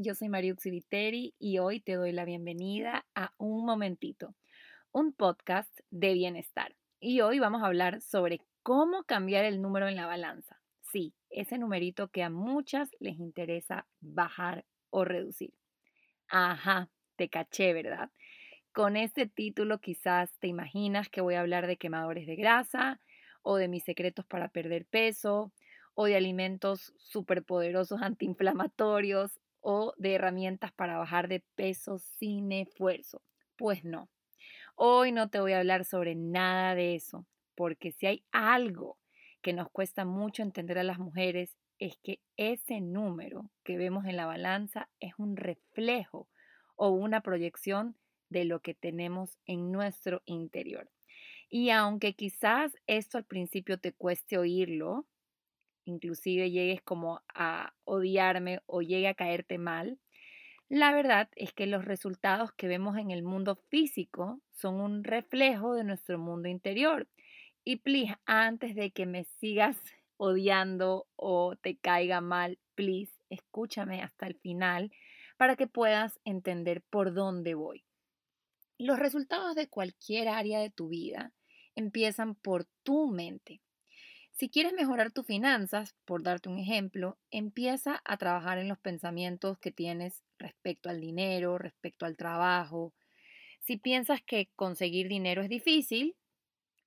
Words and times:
yo 0.00 0.14
soy 0.14 0.28
María 0.28 0.52
Uxiviteri 0.52 1.34
y 1.40 1.58
hoy 1.58 1.80
te 1.80 1.94
doy 1.94 2.12
la 2.12 2.24
bienvenida 2.24 3.04
a 3.16 3.32
Un 3.36 3.66
Momentito, 3.66 4.36
un 4.92 5.12
podcast 5.12 5.76
de 5.90 6.12
bienestar. 6.12 6.76
Y 7.00 7.20
hoy 7.20 7.40
vamos 7.40 7.62
a 7.62 7.66
hablar 7.66 8.00
sobre 8.00 8.40
cómo 8.62 9.02
cambiar 9.02 9.44
el 9.44 9.60
número 9.60 9.88
en 9.88 9.96
la 9.96 10.06
balanza. 10.06 10.60
Sí, 10.82 11.14
ese 11.30 11.58
numerito 11.58 12.08
que 12.08 12.22
a 12.22 12.30
muchas 12.30 12.88
les 13.00 13.18
interesa 13.18 13.88
bajar 14.00 14.64
o 14.90 15.04
reducir. 15.04 15.52
Ajá, 16.28 16.88
te 17.16 17.28
caché, 17.28 17.72
¿verdad? 17.72 18.12
Con 18.70 18.96
este 18.96 19.26
título 19.26 19.80
quizás 19.80 20.32
te 20.38 20.46
imaginas 20.46 21.08
que 21.08 21.22
voy 21.22 21.34
a 21.34 21.40
hablar 21.40 21.66
de 21.66 21.76
quemadores 21.76 22.28
de 22.28 22.36
grasa 22.36 23.00
o 23.42 23.56
de 23.56 23.66
mis 23.66 23.82
secretos 23.82 24.24
para 24.26 24.48
perder 24.48 24.86
peso 24.86 25.52
o 25.94 26.04
de 26.04 26.14
alimentos 26.14 26.94
superpoderosos 26.98 28.00
antiinflamatorios 28.02 29.40
o 29.70 29.92
de 29.98 30.14
herramientas 30.14 30.72
para 30.72 30.96
bajar 30.96 31.28
de 31.28 31.40
peso 31.54 31.98
sin 31.98 32.52
esfuerzo. 32.52 33.20
Pues 33.54 33.84
no, 33.84 34.08
hoy 34.76 35.12
no 35.12 35.28
te 35.28 35.40
voy 35.40 35.52
a 35.52 35.58
hablar 35.58 35.84
sobre 35.84 36.14
nada 36.14 36.74
de 36.74 36.94
eso, 36.94 37.26
porque 37.54 37.92
si 37.92 38.06
hay 38.06 38.24
algo 38.32 38.96
que 39.42 39.52
nos 39.52 39.68
cuesta 39.68 40.06
mucho 40.06 40.42
entender 40.42 40.78
a 40.78 40.84
las 40.84 40.98
mujeres 40.98 41.54
es 41.78 41.98
que 42.02 42.18
ese 42.38 42.80
número 42.80 43.50
que 43.62 43.76
vemos 43.76 44.06
en 44.06 44.16
la 44.16 44.24
balanza 44.24 44.88
es 45.00 45.12
un 45.18 45.36
reflejo 45.36 46.30
o 46.74 46.88
una 46.88 47.20
proyección 47.20 47.94
de 48.30 48.46
lo 48.46 48.60
que 48.60 48.72
tenemos 48.72 49.36
en 49.44 49.70
nuestro 49.70 50.22
interior. 50.24 50.90
Y 51.50 51.68
aunque 51.68 52.14
quizás 52.14 52.72
esto 52.86 53.18
al 53.18 53.24
principio 53.24 53.78
te 53.78 53.92
cueste 53.92 54.38
oírlo, 54.38 55.06
inclusive 55.88 56.50
llegues 56.50 56.82
como 56.82 57.22
a 57.34 57.74
odiarme 57.84 58.60
o 58.66 58.82
llegue 58.82 59.08
a 59.08 59.14
caerte 59.14 59.58
mal, 59.58 59.98
la 60.68 60.92
verdad 60.92 61.30
es 61.34 61.54
que 61.54 61.66
los 61.66 61.86
resultados 61.86 62.52
que 62.52 62.68
vemos 62.68 62.98
en 62.98 63.10
el 63.10 63.22
mundo 63.22 63.56
físico 63.70 64.40
son 64.52 64.80
un 64.80 65.02
reflejo 65.02 65.74
de 65.74 65.84
nuestro 65.84 66.18
mundo 66.18 66.48
interior. 66.48 67.08
Y 67.64 67.76
please, 67.76 68.16
antes 68.26 68.74
de 68.74 68.90
que 68.90 69.06
me 69.06 69.24
sigas 69.24 69.78
odiando 70.18 71.06
o 71.16 71.56
te 71.56 71.76
caiga 71.78 72.20
mal, 72.20 72.58
please, 72.74 73.12
escúchame 73.30 74.02
hasta 74.02 74.26
el 74.26 74.34
final 74.34 74.90
para 75.38 75.56
que 75.56 75.66
puedas 75.66 76.18
entender 76.24 76.82
por 76.82 77.14
dónde 77.14 77.54
voy. 77.54 77.84
Los 78.76 78.98
resultados 78.98 79.54
de 79.54 79.68
cualquier 79.68 80.28
área 80.28 80.60
de 80.60 80.70
tu 80.70 80.88
vida 80.88 81.32
empiezan 81.74 82.34
por 82.34 82.66
tu 82.82 83.06
mente. 83.06 83.62
Si 84.38 84.48
quieres 84.48 84.72
mejorar 84.72 85.10
tus 85.10 85.26
finanzas, 85.26 85.96
por 86.04 86.22
darte 86.22 86.48
un 86.48 86.60
ejemplo, 86.60 87.18
empieza 87.32 88.00
a 88.04 88.16
trabajar 88.18 88.58
en 88.58 88.68
los 88.68 88.78
pensamientos 88.78 89.58
que 89.58 89.72
tienes 89.72 90.22
respecto 90.38 90.88
al 90.88 91.00
dinero, 91.00 91.58
respecto 91.58 92.06
al 92.06 92.16
trabajo. 92.16 92.94
Si 93.58 93.78
piensas 93.78 94.22
que 94.22 94.48
conseguir 94.54 95.08
dinero 95.08 95.42
es 95.42 95.48
difícil, 95.48 96.14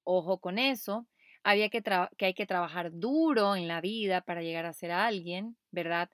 ojo 0.05 0.39
con 0.39 0.59
eso. 0.59 1.07
Había 1.43 1.67
que, 1.67 1.83
que 2.17 2.25
hay 2.25 2.33
que 2.33 2.45
trabajar 2.45 2.91
duro 2.93 3.57
en 3.57 3.67
la 3.67 3.81
vida 3.81 4.21
para 4.21 4.41
llegar 4.41 4.65
a 4.65 4.71
ser 4.71 4.91
alguien, 4.91 5.57
¿verdad? 5.71 6.09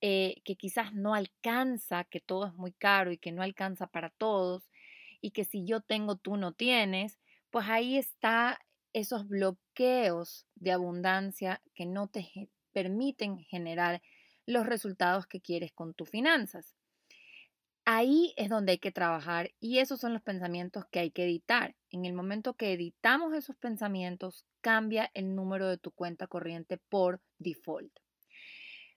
Eh, 0.00 0.36
que 0.44 0.54
quizás 0.54 0.92
no 0.94 1.14
alcanza, 1.14 2.04
que 2.04 2.20
todo 2.20 2.46
es 2.46 2.54
muy 2.54 2.70
caro 2.70 3.10
y 3.10 3.18
que 3.18 3.32
no 3.32 3.42
alcanza 3.42 3.88
para 3.88 4.10
todos, 4.10 4.70
y 5.20 5.32
que 5.32 5.44
si 5.44 5.64
yo 5.64 5.80
tengo, 5.80 6.14
tú 6.14 6.36
no 6.36 6.52
tienes, 6.52 7.18
pues 7.50 7.66
ahí 7.68 7.96
está 7.98 8.60
esos 8.92 9.26
bloqueos 9.26 9.65
de 9.76 10.72
abundancia 10.72 11.62
que 11.74 11.84
no 11.84 12.08
te 12.08 12.48
permiten 12.72 13.38
generar 13.38 14.00
los 14.46 14.66
resultados 14.66 15.26
que 15.26 15.40
quieres 15.40 15.72
con 15.72 15.92
tus 15.92 16.08
finanzas. 16.08 16.74
Ahí 17.84 18.32
es 18.36 18.48
donde 18.48 18.72
hay 18.72 18.78
que 18.78 18.90
trabajar 18.90 19.52
y 19.60 19.78
esos 19.78 20.00
son 20.00 20.12
los 20.12 20.22
pensamientos 20.22 20.86
que 20.90 21.00
hay 21.00 21.10
que 21.10 21.24
editar. 21.24 21.76
En 21.90 22.04
el 22.04 22.14
momento 22.14 22.54
que 22.54 22.72
editamos 22.72 23.34
esos 23.34 23.56
pensamientos, 23.56 24.44
cambia 24.60 25.10
el 25.14 25.34
número 25.34 25.68
de 25.68 25.78
tu 25.78 25.92
cuenta 25.92 26.26
corriente 26.26 26.78
por 26.88 27.20
default. 27.38 27.92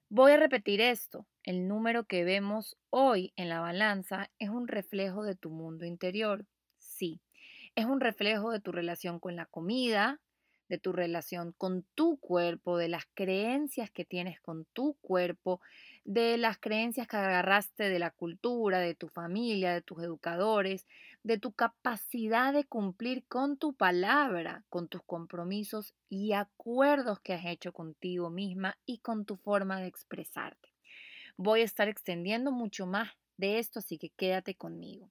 Voy 0.09 0.31
a 0.31 0.37
repetir 0.37 0.81
esto. 0.81 1.27
El 1.43 1.67
número 1.67 2.05
que 2.05 2.23
vemos 2.23 2.77
hoy 2.89 3.31
en 3.35 3.49
la 3.49 3.59
balanza 3.59 4.31
es 4.39 4.49
un 4.49 4.67
reflejo 4.67 5.23
de 5.23 5.35
tu 5.35 5.51
mundo 5.51 5.85
interior. 5.85 6.45
Sí, 6.79 7.21
es 7.75 7.85
un 7.85 7.99
reflejo 7.99 8.49
de 8.49 8.59
tu 8.59 8.71
relación 8.71 9.19
con 9.19 9.35
la 9.35 9.45
comida, 9.45 10.19
de 10.69 10.77
tu 10.77 10.93
relación 10.93 11.53
con 11.57 11.83
tu 11.95 12.17
cuerpo, 12.17 12.77
de 12.77 12.87
las 12.87 13.03
creencias 13.15 13.89
que 13.89 14.05
tienes 14.05 14.39
con 14.39 14.65
tu 14.65 14.93
cuerpo, 15.01 15.59
de 16.05 16.37
las 16.37 16.59
creencias 16.59 17.07
que 17.07 17.17
agarraste 17.17 17.89
de 17.89 17.99
la 17.99 18.11
cultura, 18.11 18.79
de 18.79 18.95
tu 18.95 19.09
familia, 19.09 19.73
de 19.73 19.81
tus 19.81 20.01
educadores, 20.03 20.85
de 21.23 21.37
tu 21.37 21.51
capacidad 21.51 22.53
de 22.53 22.65
cumplir 22.65 23.25
con 23.27 23.57
tu 23.57 23.73
palabra, 23.73 24.63
con 24.69 24.87
tus 24.87 25.03
compromisos 25.03 25.93
y 26.07 26.33
acuerdos 26.33 27.19
que 27.19 27.33
has 27.33 27.45
hecho 27.45 27.73
contigo 27.73 28.29
misma 28.29 28.77
y 28.85 28.99
con 28.99 29.25
tu 29.25 29.35
forma 29.35 29.81
de 29.81 29.87
expresarte. 29.87 30.69
Voy 31.35 31.61
a 31.61 31.65
estar 31.65 31.89
extendiendo 31.89 32.51
mucho 32.51 32.85
más 32.85 33.09
de 33.37 33.59
esto, 33.59 33.79
así 33.79 33.97
que 33.97 34.09
quédate 34.09 34.55
conmigo. 34.55 35.09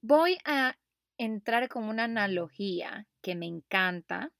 Voy 0.00 0.38
a 0.44 0.76
entrar 1.18 1.68
con 1.68 1.84
una 1.84 2.04
analogía 2.04 3.06
que 3.20 3.34
me 3.34 3.46
encanta 3.46 4.32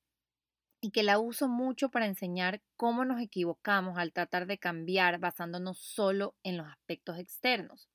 y 0.81 0.91
que 0.91 1.03
la 1.03 1.19
uso 1.19 1.49
mucho 1.49 1.91
para 1.91 2.07
enseñar 2.07 2.63
cómo 2.77 3.05
nos 3.05 3.21
equivocamos 3.21 3.99
al 3.99 4.13
tratar 4.13 4.47
de 4.47 4.59
cambiar 4.59 5.19
basándonos 5.19 5.79
solo 5.79 6.35
en 6.43 6.57
los 6.57 6.67
aspectos 6.67 7.19
externos. 7.19 7.89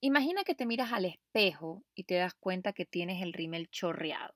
Imagina 0.00 0.44
que 0.44 0.54
te 0.54 0.66
miras 0.66 0.92
al 0.92 1.06
espejo 1.06 1.82
y 1.94 2.04
te 2.04 2.14
das 2.14 2.34
cuenta 2.34 2.72
que 2.72 2.84
tienes 2.84 3.22
el 3.22 3.32
rímel 3.32 3.68
chorreado. 3.70 4.34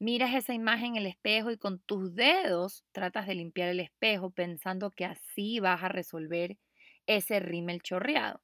Miras 0.00 0.34
esa 0.34 0.54
imagen 0.54 0.92
en 0.92 0.96
el 0.96 1.06
espejo 1.06 1.50
y 1.50 1.56
con 1.56 1.80
tus 1.80 2.14
dedos 2.14 2.84
tratas 2.92 3.26
de 3.26 3.34
limpiar 3.34 3.68
el 3.68 3.80
espejo 3.80 4.30
pensando 4.30 4.90
que 4.90 5.04
así 5.04 5.60
vas 5.60 5.82
a 5.82 5.88
resolver 5.88 6.56
ese 7.06 7.40
rímel 7.40 7.82
chorreado. 7.82 8.42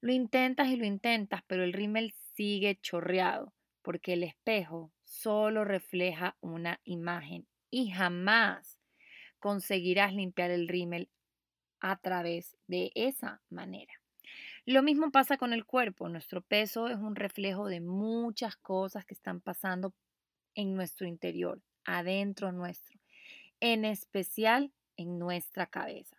Lo 0.00 0.12
intentas 0.12 0.68
y 0.68 0.76
lo 0.76 0.84
intentas, 0.84 1.42
pero 1.46 1.64
el 1.64 1.72
rímel 1.72 2.14
sigue 2.34 2.78
chorreado 2.80 3.54
porque 3.82 4.14
el 4.14 4.22
espejo 4.22 4.92
solo 5.04 5.64
refleja 5.64 6.36
una 6.40 6.80
imagen 6.84 7.46
y 7.74 7.90
jamás 7.90 8.78
conseguirás 9.40 10.14
limpiar 10.14 10.52
el 10.52 10.68
rímel 10.68 11.10
a 11.80 11.96
través 11.96 12.56
de 12.68 12.92
esa 12.94 13.42
manera. 13.50 13.92
Lo 14.64 14.80
mismo 14.84 15.10
pasa 15.10 15.38
con 15.38 15.52
el 15.52 15.64
cuerpo. 15.64 16.08
Nuestro 16.08 16.40
peso 16.40 16.86
es 16.86 16.98
un 16.98 17.16
reflejo 17.16 17.66
de 17.66 17.80
muchas 17.80 18.56
cosas 18.56 19.04
que 19.04 19.14
están 19.14 19.40
pasando 19.40 19.92
en 20.54 20.76
nuestro 20.76 21.08
interior, 21.08 21.60
adentro 21.84 22.52
nuestro, 22.52 23.00
en 23.58 23.84
especial 23.84 24.70
en 24.96 25.18
nuestra 25.18 25.66
cabeza. 25.66 26.16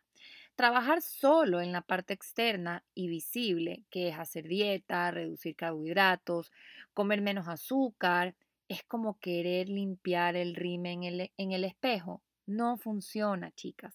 Trabajar 0.56 1.02
solo 1.02 1.62
en 1.62 1.72
la 1.72 1.84
parte 1.84 2.14
externa 2.14 2.84
y 2.94 3.08
visible, 3.08 3.86
que 3.90 4.10
es 4.10 4.20
hacer 4.20 4.50
dieta, 4.50 5.10
reducir 5.10 5.56
carbohidratos, 5.56 6.52
comer 6.94 7.22
menos 7.22 7.48
azúcar, 7.48 8.36
es 8.68 8.84
como 8.84 9.20
querer 9.20 9.70
limpiar 9.70 10.36
el 10.36 10.56
rime 10.56 10.92
en 10.92 11.04
el, 11.04 11.32
en 11.38 11.52
el 11.52 11.64
espejo. 11.64 12.24
No 12.46 12.78
funciona, 12.78 13.52
chicas. 13.52 13.94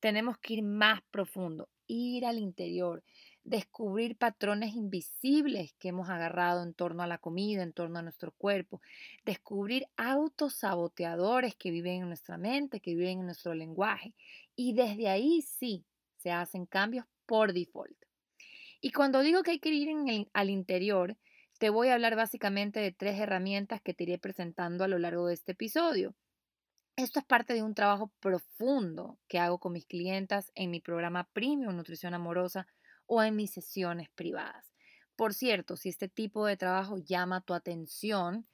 Tenemos 0.00 0.38
que 0.38 0.54
ir 0.54 0.62
más 0.62 1.00
profundo, 1.10 1.68
ir 1.86 2.26
al 2.26 2.38
interior, 2.38 3.04
descubrir 3.44 4.16
patrones 4.16 4.74
invisibles 4.74 5.74
que 5.78 5.88
hemos 5.88 6.08
agarrado 6.08 6.62
en 6.62 6.74
torno 6.74 7.02
a 7.02 7.06
la 7.06 7.18
comida, 7.18 7.62
en 7.62 7.72
torno 7.72 7.98
a 7.98 8.02
nuestro 8.02 8.32
cuerpo, 8.32 8.80
descubrir 9.24 9.86
autosaboteadores 9.96 11.54
que 11.54 11.70
viven 11.70 12.02
en 12.02 12.08
nuestra 12.08 12.38
mente, 12.38 12.80
que 12.80 12.94
viven 12.94 13.20
en 13.20 13.26
nuestro 13.26 13.54
lenguaje. 13.54 14.14
Y 14.56 14.74
desde 14.74 15.08
ahí 15.08 15.42
sí, 15.42 15.84
se 16.18 16.30
hacen 16.30 16.66
cambios 16.66 17.06
por 17.26 17.52
default. 17.52 17.96
Y 18.80 18.90
cuando 18.90 19.20
digo 19.20 19.42
que 19.42 19.52
hay 19.52 19.58
que 19.60 19.70
ir 19.70 19.88
al 20.32 20.50
interior, 20.50 21.16
te 21.62 21.70
voy 21.70 21.90
a 21.90 21.94
hablar 21.94 22.16
básicamente 22.16 22.80
de 22.80 22.90
tres 22.90 23.20
herramientas 23.20 23.80
que 23.80 23.94
te 23.94 24.02
iré 24.02 24.18
presentando 24.18 24.82
a 24.82 24.88
lo 24.88 24.98
largo 24.98 25.28
de 25.28 25.34
este 25.34 25.52
episodio. 25.52 26.16
Esto 26.96 27.20
es 27.20 27.24
parte 27.24 27.54
de 27.54 27.62
un 27.62 27.76
trabajo 27.76 28.10
profundo 28.18 29.20
que 29.28 29.38
hago 29.38 29.60
con 29.60 29.72
mis 29.72 29.86
clientas 29.86 30.50
en 30.56 30.72
mi 30.72 30.80
programa 30.80 31.28
Premium 31.32 31.76
Nutrición 31.76 32.14
Amorosa 32.14 32.66
o 33.06 33.22
en 33.22 33.36
mis 33.36 33.52
sesiones 33.52 34.08
privadas. 34.16 34.72
Por 35.14 35.34
cierto, 35.34 35.76
si 35.76 35.88
este 35.88 36.08
tipo 36.08 36.46
de 36.46 36.56
trabajo 36.56 36.98
llama 36.98 37.42
tu 37.42 37.54
atención 37.54 38.44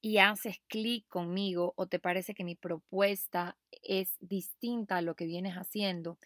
y 0.00 0.18
haces 0.18 0.56
clic 0.66 1.06
conmigo 1.06 1.72
o 1.76 1.86
te 1.86 2.00
parece 2.00 2.34
que 2.34 2.42
mi 2.42 2.56
propuesta 2.56 3.56
es 3.70 4.16
distinta 4.18 4.96
a 4.96 5.02
lo 5.02 5.14
que 5.14 5.26
vienes 5.26 5.54
haciendo 5.54 6.18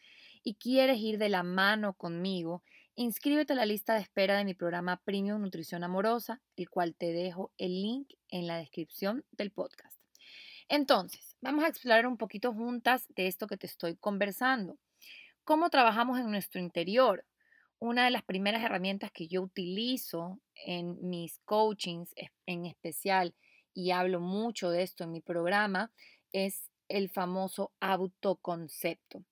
y 0.43 0.55
quieres 0.55 1.01
ir 1.01 1.19
de 1.19 1.29
la 1.29 1.43
mano 1.43 1.93
conmigo, 1.93 2.63
inscríbete 2.97 3.53
a 3.53 3.57
la 3.57 3.67
lista 3.67 3.95
de 3.95 4.01
espera 4.01 4.37
de 4.37 4.45
mi 4.45 4.55
programa 4.55 5.01
Premium 5.05 5.41
Nutrición 5.41 5.85
Amorosa, 5.85 6.41
el 6.57 6.69
cual 6.69 6.95
te 6.95 7.13
dejo 7.13 7.53
el 7.59 7.83
link 7.83 8.13
en 8.29 8.47
la 8.47 8.59
descripción 8.59 9.25
del 9.33 9.51
podcast. 9.51 9.99
Entonces, 10.69 11.37
vamos 11.41 11.65
a 11.65 11.69
explorar 11.69 12.07
un 12.07 12.17
poquito 12.17 12.53
juntas 12.53 13.07
de 13.09 13.27
esto 13.27 13.47
que 13.47 13.57
te 13.57 13.67
estoy 13.67 13.97
conversando. 13.97 14.79
¿Cómo 15.45 15.71
trabajamos 15.71 16.19
en 16.19 16.31
nuestro 16.31 16.61
interior? 16.61 17.25
una 17.81 18.05
de 18.05 18.11
las 18.11 18.23
primeras 18.23 18.63
herramientas 18.63 19.11
que 19.11 19.27
yo 19.27 19.43
utilizo 19.43 20.39
en 20.55 20.99
mis 21.09 21.39
coachings 21.47 22.15
en 22.47 22.67
especial, 22.67 23.35
y 23.73 23.91
hablo 23.93 24.21
mucho 24.21 24.71
de 24.71 24.83
esto 24.83 25.05
en 25.05 25.13
mi 25.13 25.23
programa, 25.23 25.91
es 26.33 26.71
el 26.89 27.09
famoso 27.09 27.73
autoconcepto. 27.81 29.25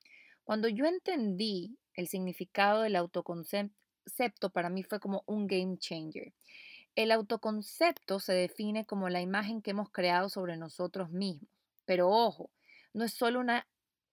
Cuando 0.44 0.68
yo 0.68 0.86
entendí 0.86 1.76
el 1.98 2.06
significado 2.06 2.82
del 2.82 2.94
autoconcepto, 2.94 4.50
para 4.50 4.70
mí 4.70 4.84
fue 4.84 5.00
como 5.00 5.24
un 5.26 5.48
game 5.48 5.78
changer. 5.78 6.32
El 6.94 7.10
autoconcepto 7.10 8.20
se 8.20 8.34
define 8.34 8.86
como 8.86 9.08
la 9.08 9.20
imagen 9.20 9.62
que 9.62 9.72
hemos 9.72 9.90
creado 9.90 10.28
sobre 10.28 10.56
nosotros 10.56 11.10
mismos. 11.10 11.50
Pero 11.86 12.08
ojo, 12.08 12.50
no 12.94 13.04
es 13.04 13.14
solo 13.14 13.40
una, 13.40 13.66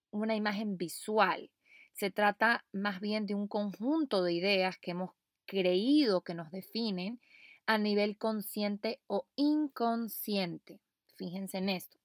una 0.10 0.36
imagen 0.36 0.78
visual, 0.78 1.52
se 1.94 2.10
trata 2.10 2.66
más 2.72 3.00
bien 3.02 3.28
de 3.28 3.36
un 3.36 3.48
conjunto 3.48 4.24
de 4.24 4.34
ideas 4.34 4.80
que 4.80 4.92
hemos 4.92 5.12
creído 5.46 6.22
que 6.22 6.34
nos 6.34 6.50
definen 6.50 7.22
a 7.68 7.78
nivel 7.78 8.18
consciente 8.18 9.00
o 9.06 9.28
inconsciente. 9.36 10.80
Fíjense 11.18 11.60
en 11.60 11.70
esto. 11.70 12.00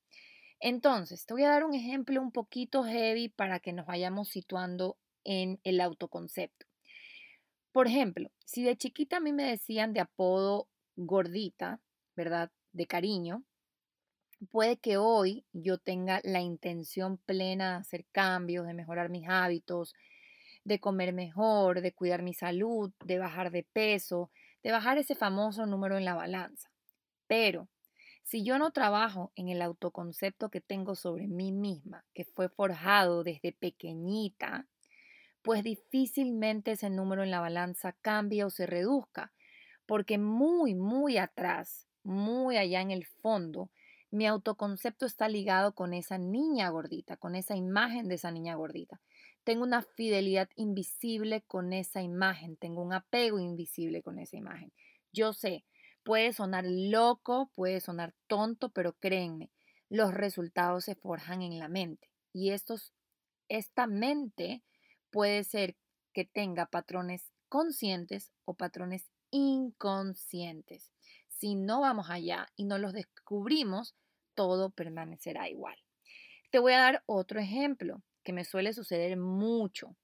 Entonces, 0.61 1.25
te 1.25 1.33
voy 1.33 1.45
a 1.45 1.49
dar 1.49 1.65
un 1.65 1.75
ejemplo 1.75 2.21
un 2.21 2.33
poquito 2.33 2.85
heavy 2.85 3.31
para 3.31 3.61
que 3.61 3.73
nos 3.73 3.87
vayamos 3.87 4.29
situando 4.29 4.99
en 5.25 5.61
el 5.65 5.81
autoconcepto. 5.81 6.67
Por 7.73 7.87
ejemplo, 7.87 8.31
si 8.45 8.65
de 8.65 8.77
chiquita 8.77 9.19
a 9.19 9.21
mí 9.21 9.33
me 9.33 9.45
decían 9.45 9.93
de 9.93 10.01
apodo 10.01 10.69
gordita, 10.97 11.81
¿verdad? 12.17 12.51
De 12.73 12.87
cariño, 12.87 13.45
puede 14.51 14.79
que 14.79 14.97
hoy 14.97 15.45
yo 15.53 15.79
tenga 15.79 16.21
la 16.25 16.41
intención 16.41 17.19
plena 17.19 17.73
de 17.73 17.77
hacer 17.79 18.07
cambios, 18.13 18.67
de 18.67 18.75
mejorar 18.75 19.09
mis 19.09 19.29
hábitos, 19.29 19.95
de 20.65 20.81
comer 20.81 21.13
mejor, 21.13 21.81
de 21.81 21.93
cuidar 21.93 22.23
mi 22.23 22.35
salud, 22.35 22.93
de 23.05 23.19
bajar 23.19 23.51
de 23.51 23.63
peso, 23.63 24.31
de 24.63 24.73
bajar 24.73 24.99
ese 24.99 25.15
famoso 25.15 25.67
número 25.67 25.97
en 25.97 26.05
la 26.05 26.15
balanza. 26.15 26.71
Pero 27.27 27.69
si 28.23 28.45
yo 28.45 28.59
no 28.59 28.71
trabajo 28.71 29.33
en 29.35 29.49
el 29.49 29.63
autoconcepto 29.63 30.51
que 30.51 30.61
tengo 30.61 30.95
sobre 30.95 31.27
mí 31.27 31.53
misma, 31.53 32.05
que 32.15 32.25
fue 32.25 32.49
forjado 32.49 33.25
desde 33.25 33.53
pequeñita, 33.53 34.67
pues 35.43 35.65
difícilmente 35.65 36.73
ese 36.73 36.91
número 36.91 37.23
en 37.23 37.31
la 37.31 37.41
balanza 37.41 37.93
cambie 38.03 38.45
o 38.45 38.51
se 38.51 38.67
reduzca, 38.67 39.33
porque 39.87 40.19
muy, 40.19 40.75
muy 40.75 41.19
atrás, 41.19 41.87
muy 42.03 42.57
allá 42.57 42.81
en 42.81 42.91
el 42.91 43.07
fondo, 43.07 43.71
mi 44.11 44.27
autoconcepto 44.27 45.07
está 45.07 45.29
ligado 45.29 45.75
con 45.75 45.95
esa 45.95 46.19
niña 46.19 46.69
gordita, 46.69 47.17
con 47.17 47.37
esa 47.37 47.57
imagen 47.57 48.09
de 48.09 48.17
esa 48.17 48.31
niña 48.31 48.57
gordita. 48.57 49.01
Tengo 49.45 49.63
una 49.63 49.83
fidelidad 49.83 50.49
invisible 50.57 51.43
con 51.43 51.73
esa 51.73 52.03
imagen, 52.03 52.57
tengo 52.57 52.83
un 52.83 52.93
apego 52.93 53.39
invisible 53.39 54.03
con 54.03 54.19
esa 54.19 54.37
imagen. 54.37 54.73
Yo 55.13 55.33
sé, 55.33 55.65
puede 56.03 56.33
sonar 56.33 56.65
loco, 56.67 57.51
puede 57.55 57.81
sonar 57.81 58.15
tonto, 58.27 58.71
pero 58.71 58.95
créenme, 58.95 59.51
los 59.89 60.13
resultados 60.13 60.85
se 60.85 60.95
forjan 60.95 61.43
en 61.43 61.59
la 61.59 61.69
mente. 61.69 62.11
Y 62.33 62.51
estos, 62.51 62.93
esta 63.49 63.87
mente 63.87 64.63
puede 65.11 65.45
ser 65.45 65.77
que 66.13 66.25
tenga 66.25 66.67
patrones 66.67 67.31
conscientes 67.49 68.33
o 68.45 68.55
patrones 68.55 69.11
inconscientes. 69.31 70.91
Si 71.29 71.55
no 71.55 71.81
vamos 71.81 72.11
allá 72.11 72.49
y 72.57 72.65
no 72.65 72.79
los 72.79 72.93
descubrimos, 72.93 73.95
todo 74.35 74.71
permanecerá 74.71 75.49
igual. 75.49 75.77
Te 76.51 76.59
voy 76.59 76.73
a 76.73 76.81
dar 76.81 77.03
otro 77.07 77.41
ejemplo 77.41 78.03
que 78.23 78.33
me 78.33 78.45
suele 78.45 78.73
suceder 78.73 79.17
mucho. 79.17 79.97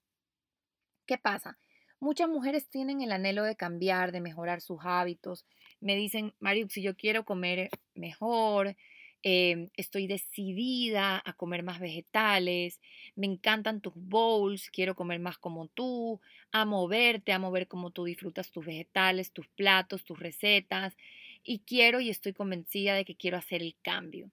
¿Qué 1.05 1.17
pasa? 1.17 1.57
Muchas 1.99 2.29
mujeres 2.29 2.67
tienen 2.69 3.01
el 3.01 3.11
anhelo 3.11 3.43
de 3.43 3.55
cambiar, 3.55 4.11
de 4.11 4.21
mejorar 4.21 4.61
sus 4.61 4.79
hábitos. 4.83 5.45
Me 5.79 5.95
dicen, 5.95 6.33
Mariu, 6.39 6.67
si 6.69 6.81
yo 6.81 6.95
quiero 6.95 7.25
comer 7.25 7.69
mejor, 7.95 8.75
em, 9.23 9.69
estoy 9.75 10.07
decidida 10.07 11.21
a 11.25 11.33
comer 11.33 11.63
más 11.63 11.79
vegetales, 11.79 12.79
me 13.15 13.27
encantan 13.27 13.81
tus 13.81 13.93
bowls, 13.95 14.69
quiero 14.71 14.95
comer 14.95 15.19
más 15.19 15.37
como 15.37 15.67
tú, 15.67 16.21
amo 16.51 16.87
verte, 16.87 17.31
amo 17.33 17.51
ver 17.51 17.67
cómo 17.67 17.91
tú 17.91 18.05
disfrutas 18.05 18.51
tus 18.51 18.65
vegetales, 18.65 19.31
tus 19.31 19.47
platos, 19.47 20.03
tus 20.03 20.19
recetas, 20.19 20.95
y 21.43 21.59
quiero 21.59 21.99
y 21.99 22.09
estoy 22.09 22.33
convencida 22.33 22.95
de 22.95 23.05
que 23.05 23.15
quiero 23.15 23.37
hacer 23.37 23.61
el 23.61 23.75
cambio. 23.81 24.31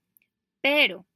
Pero 0.61 1.07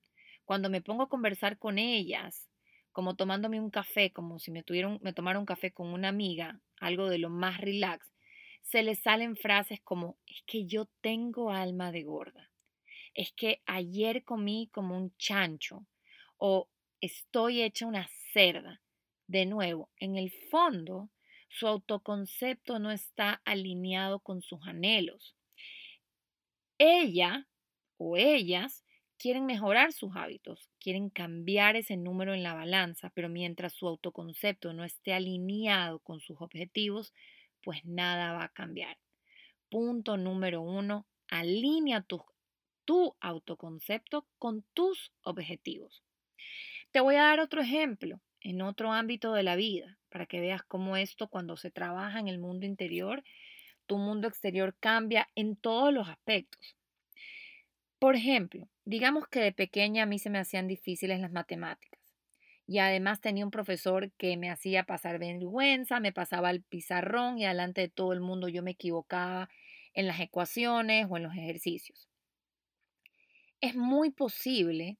cuando 0.44 0.70
me 0.70 0.80
pongo 0.82 1.04
a 1.04 1.08
conversar 1.08 1.58
con 1.58 1.78
ellas, 1.78 2.48
como 2.92 3.16
tomándome 3.16 3.60
un 3.60 3.70
café, 3.70 4.12
como 4.12 4.38
si 4.38 4.50
me, 4.50 4.62
tuvieron, 4.62 4.98
me 5.02 5.12
tomara 5.12 5.38
un 5.38 5.46
café 5.46 5.70
con 5.72 5.88
una 5.88 6.08
amiga, 6.08 6.60
algo 6.80 7.08
de 7.08 7.18
lo 7.18 7.30
más 7.30 7.60
relax, 7.60 8.10
se 8.62 8.82
les 8.82 8.98
salen 8.98 9.36
frases 9.36 9.80
como, 9.80 10.16
es 10.26 10.42
que 10.46 10.66
yo 10.66 10.86
tengo 11.00 11.50
alma 11.50 11.92
de 11.92 12.02
gorda, 12.02 12.50
es 13.18 13.32
que 13.32 13.62
ayer 13.66 14.22
comí 14.22 14.70
como 14.72 14.96
un 14.96 15.12
chancho 15.16 15.84
o 16.36 16.68
estoy 17.00 17.62
hecha 17.62 17.84
una 17.84 18.08
cerda. 18.32 18.80
De 19.26 19.44
nuevo, 19.44 19.90
en 19.96 20.16
el 20.16 20.30
fondo, 20.52 21.10
su 21.48 21.66
autoconcepto 21.66 22.78
no 22.78 22.92
está 22.92 23.42
alineado 23.44 24.20
con 24.20 24.40
sus 24.40 24.64
anhelos. 24.68 25.34
Ella 26.78 27.48
o 27.96 28.16
ellas 28.16 28.84
quieren 29.18 29.46
mejorar 29.46 29.92
sus 29.92 30.14
hábitos, 30.14 30.70
quieren 30.78 31.10
cambiar 31.10 31.74
ese 31.74 31.96
número 31.96 32.34
en 32.34 32.44
la 32.44 32.54
balanza, 32.54 33.10
pero 33.16 33.28
mientras 33.28 33.72
su 33.72 33.88
autoconcepto 33.88 34.72
no 34.74 34.84
esté 34.84 35.12
alineado 35.12 35.98
con 35.98 36.20
sus 36.20 36.40
objetivos, 36.40 37.12
pues 37.64 37.84
nada 37.84 38.32
va 38.34 38.44
a 38.44 38.52
cambiar. 38.52 38.96
Punto 39.68 40.16
número 40.16 40.62
uno, 40.62 41.08
alinea 41.26 42.02
tu, 42.02 42.24
tu 42.88 43.14
autoconcepto 43.20 44.26
con 44.38 44.64
tus 44.72 45.12
objetivos. 45.20 46.02
Te 46.90 47.00
voy 47.00 47.16
a 47.16 47.24
dar 47.24 47.38
otro 47.38 47.60
ejemplo 47.60 48.22
en 48.40 48.62
otro 48.62 48.92
ámbito 48.92 49.34
de 49.34 49.42
la 49.42 49.56
vida 49.56 49.98
para 50.08 50.24
que 50.24 50.40
veas 50.40 50.62
cómo 50.62 50.96
esto 50.96 51.28
cuando 51.28 51.58
se 51.58 51.70
trabaja 51.70 52.18
en 52.18 52.28
el 52.28 52.38
mundo 52.38 52.64
interior, 52.64 53.22
tu 53.84 53.98
mundo 53.98 54.26
exterior 54.26 54.74
cambia 54.80 55.28
en 55.34 55.54
todos 55.54 55.92
los 55.92 56.08
aspectos. 56.08 56.78
Por 57.98 58.16
ejemplo, 58.16 58.70
digamos 58.86 59.28
que 59.28 59.40
de 59.40 59.52
pequeña 59.52 60.04
a 60.04 60.06
mí 60.06 60.18
se 60.18 60.30
me 60.30 60.38
hacían 60.38 60.66
difíciles 60.66 61.20
las 61.20 61.30
matemáticas 61.30 62.00
y 62.66 62.78
además 62.78 63.20
tenía 63.20 63.44
un 63.44 63.50
profesor 63.50 64.12
que 64.12 64.38
me 64.38 64.48
hacía 64.48 64.84
pasar 64.84 65.18
vergüenza, 65.18 66.00
me 66.00 66.12
pasaba 66.12 66.50
el 66.50 66.62
pizarrón 66.62 67.38
y 67.38 67.44
delante 67.44 67.82
de 67.82 67.88
todo 67.90 68.14
el 68.14 68.22
mundo 68.22 68.48
yo 68.48 68.62
me 68.62 68.70
equivocaba 68.70 69.50
en 69.92 70.06
las 70.06 70.20
ecuaciones 70.20 71.06
o 71.10 71.18
en 71.18 71.24
los 71.24 71.34
ejercicios. 71.34 72.08
Es 73.60 73.74
muy 73.74 74.10
posible 74.10 74.98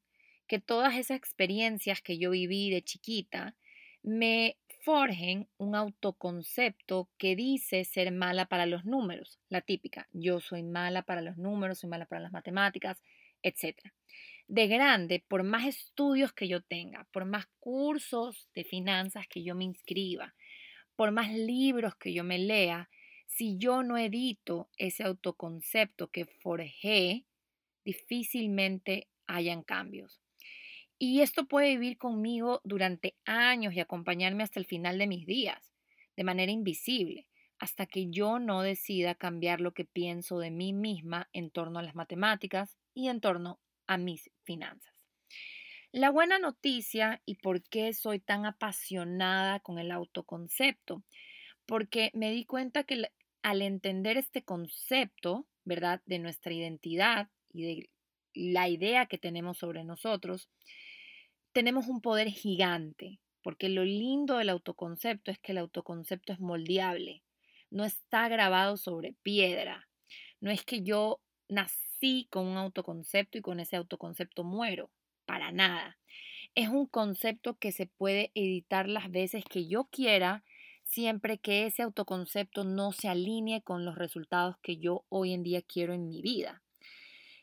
que 0.48 0.58
todas 0.58 0.96
esas 0.96 1.16
experiencias 1.16 2.02
que 2.02 2.18
yo 2.18 2.30
viví 2.30 2.70
de 2.70 2.82
chiquita 2.82 3.54
me 4.02 4.56
forjen 4.84 5.48
un 5.58 5.76
autoconcepto 5.76 7.08
que 7.18 7.36
dice 7.36 7.84
ser 7.84 8.10
mala 8.10 8.46
para 8.46 8.66
los 8.66 8.84
números, 8.84 9.38
la 9.48 9.60
típica, 9.60 10.08
yo 10.12 10.40
soy 10.40 10.62
mala 10.62 11.02
para 11.02 11.20
los 11.20 11.36
números, 11.36 11.78
soy 11.80 11.90
mala 11.90 12.06
para 12.06 12.22
las 12.22 12.32
matemáticas, 12.32 13.02
etc. 13.42 13.92
De 14.48 14.66
grande, 14.66 15.22
por 15.28 15.42
más 15.44 15.66
estudios 15.66 16.32
que 16.32 16.48
yo 16.48 16.60
tenga, 16.62 17.06
por 17.12 17.26
más 17.26 17.46
cursos 17.60 18.48
de 18.54 18.64
finanzas 18.64 19.28
que 19.28 19.44
yo 19.44 19.54
me 19.54 19.64
inscriba, 19.64 20.34
por 20.96 21.12
más 21.12 21.30
libros 21.32 21.94
que 21.96 22.12
yo 22.12 22.24
me 22.24 22.38
lea, 22.38 22.88
si 23.26 23.58
yo 23.58 23.82
no 23.82 23.98
edito 23.98 24.70
ese 24.78 25.04
autoconcepto 25.04 26.08
que 26.08 26.24
forjé, 26.24 27.26
difícilmente 27.88 29.08
hayan 29.26 29.62
cambios. 29.62 30.20
Y 30.98 31.22
esto 31.22 31.46
puede 31.46 31.70
vivir 31.70 31.96
conmigo 31.96 32.60
durante 32.64 33.16
años 33.24 33.72
y 33.72 33.80
acompañarme 33.80 34.42
hasta 34.42 34.60
el 34.60 34.66
final 34.66 34.98
de 34.98 35.06
mis 35.06 35.24
días, 35.24 35.72
de 36.14 36.24
manera 36.24 36.52
invisible, 36.52 37.28
hasta 37.58 37.86
que 37.86 38.10
yo 38.10 38.38
no 38.40 38.60
decida 38.60 39.14
cambiar 39.14 39.62
lo 39.62 39.72
que 39.72 39.86
pienso 39.86 40.38
de 40.38 40.50
mí 40.50 40.74
misma 40.74 41.30
en 41.32 41.50
torno 41.50 41.78
a 41.78 41.82
las 41.82 41.94
matemáticas 41.94 42.76
y 42.92 43.08
en 43.08 43.22
torno 43.22 43.58
a 43.86 43.96
mis 43.96 44.30
finanzas. 44.44 44.94
La 45.90 46.10
buena 46.10 46.38
noticia 46.38 47.22
y 47.24 47.36
por 47.36 47.62
qué 47.62 47.94
soy 47.94 48.20
tan 48.20 48.44
apasionada 48.44 49.60
con 49.60 49.78
el 49.78 49.90
autoconcepto, 49.90 51.04
porque 51.64 52.10
me 52.12 52.32
di 52.32 52.44
cuenta 52.44 52.84
que 52.84 53.10
al 53.42 53.62
entender 53.62 54.18
este 54.18 54.42
concepto, 54.42 55.46
¿verdad?, 55.64 56.02
de 56.04 56.18
nuestra 56.18 56.52
identidad 56.52 57.30
y 57.52 57.62
de 57.62 57.90
la 58.34 58.68
idea 58.68 59.06
que 59.06 59.18
tenemos 59.18 59.58
sobre 59.58 59.84
nosotros, 59.84 60.48
tenemos 61.52 61.88
un 61.88 62.00
poder 62.00 62.28
gigante, 62.28 63.20
porque 63.42 63.68
lo 63.68 63.84
lindo 63.84 64.36
del 64.36 64.50
autoconcepto 64.50 65.30
es 65.30 65.38
que 65.38 65.52
el 65.52 65.58
autoconcepto 65.58 66.32
es 66.32 66.40
moldeable, 66.40 67.22
no 67.70 67.84
está 67.84 68.28
grabado 68.28 68.76
sobre 68.76 69.14
piedra. 69.22 69.88
No 70.40 70.50
es 70.50 70.64
que 70.64 70.82
yo 70.82 71.20
nací 71.48 72.28
con 72.30 72.46
un 72.46 72.56
autoconcepto 72.56 73.38
y 73.38 73.42
con 73.42 73.60
ese 73.60 73.76
autoconcepto 73.76 74.44
muero, 74.44 74.90
para 75.26 75.52
nada. 75.52 75.98
Es 76.54 76.68
un 76.68 76.86
concepto 76.86 77.58
que 77.58 77.72
se 77.72 77.86
puede 77.86 78.30
editar 78.34 78.88
las 78.88 79.10
veces 79.10 79.44
que 79.44 79.66
yo 79.66 79.84
quiera 79.84 80.44
siempre 80.84 81.38
que 81.38 81.66
ese 81.66 81.82
autoconcepto 81.82 82.64
no 82.64 82.92
se 82.92 83.08
alinee 83.08 83.62
con 83.62 83.84
los 83.84 83.96
resultados 83.96 84.56
que 84.62 84.78
yo 84.78 85.04
hoy 85.10 85.34
en 85.34 85.42
día 85.42 85.60
quiero 85.60 85.92
en 85.92 86.08
mi 86.08 86.22
vida. 86.22 86.62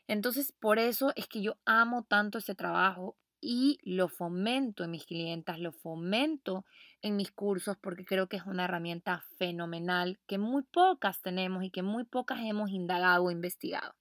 Entonces, 0.08 0.52
por 0.52 0.78
eso 0.78 1.12
es 1.16 1.26
que 1.26 1.42
yo 1.42 1.56
amo 1.64 2.04
tanto 2.04 2.38
ese 2.38 2.54
trabajo 2.54 3.16
y 3.40 3.78
lo 3.82 4.08
fomento 4.08 4.84
en 4.84 4.90
mis 4.90 5.04
clientas, 5.04 5.58
lo 5.58 5.72
fomento 5.72 6.64
en 7.02 7.16
mis 7.16 7.30
cursos 7.30 7.76
porque 7.80 8.04
creo 8.04 8.28
que 8.28 8.36
es 8.36 8.44
una 8.46 8.64
herramienta 8.64 9.24
fenomenal 9.38 10.18
que 10.26 10.38
muy 10.38 10.62
pocas 10.62 11.20
tenemos 11.22 11.62
y 11.64 11.70
que 11.70 11.82
muy 11.82 12.04
pocas 12.04 12.40
hemos 12.42 12.70
indagado 12.70 13.24
o 13.24 13.30
investigado. 13.30 13.94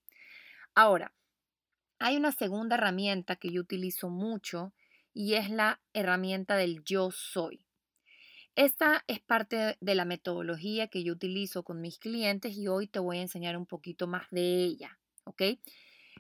Ahora, 0.74 1.14
hay 2.00 2.18
una 2.18 2.32
segunda 2.32 2.76
herramienta 2.76 3.36
que 3.36 3.52
yo 3.52 3.62
utilizo 3.62 4.10
mucho 4.10 4.74
y 5.14 5.36
es 5.36 5.50
la 5.50 5.82
herramienta 5.94 6.56
del 6.56 6.84
yo 6.84 7.12
soy. 7.12 7.66
Esta 8.56 9.04
es 9.08 9.20
parte 9.20 9.78
de 9.80 9.96
la 9.96 10.06
metodología 10.06 10.88
que 10.88 11.04
yo 11.04 11.14
utilizo 11.14 11.64
con 11.64 11.82
mis 11.82 12.00
clientes 12.00 12.56
y 12.56 12.68
hoy 12.68 12.88
te 12.88 13.00
voy 13.00 13.18
a 13.18 13.22
enseñar 13.22 13.58
un 13.58 13.66
poquito 13.66 14.08
más 14.08 14.30
de 14.32 14.64
ella, 14.64 14.98
¿ok? 15.26 15.42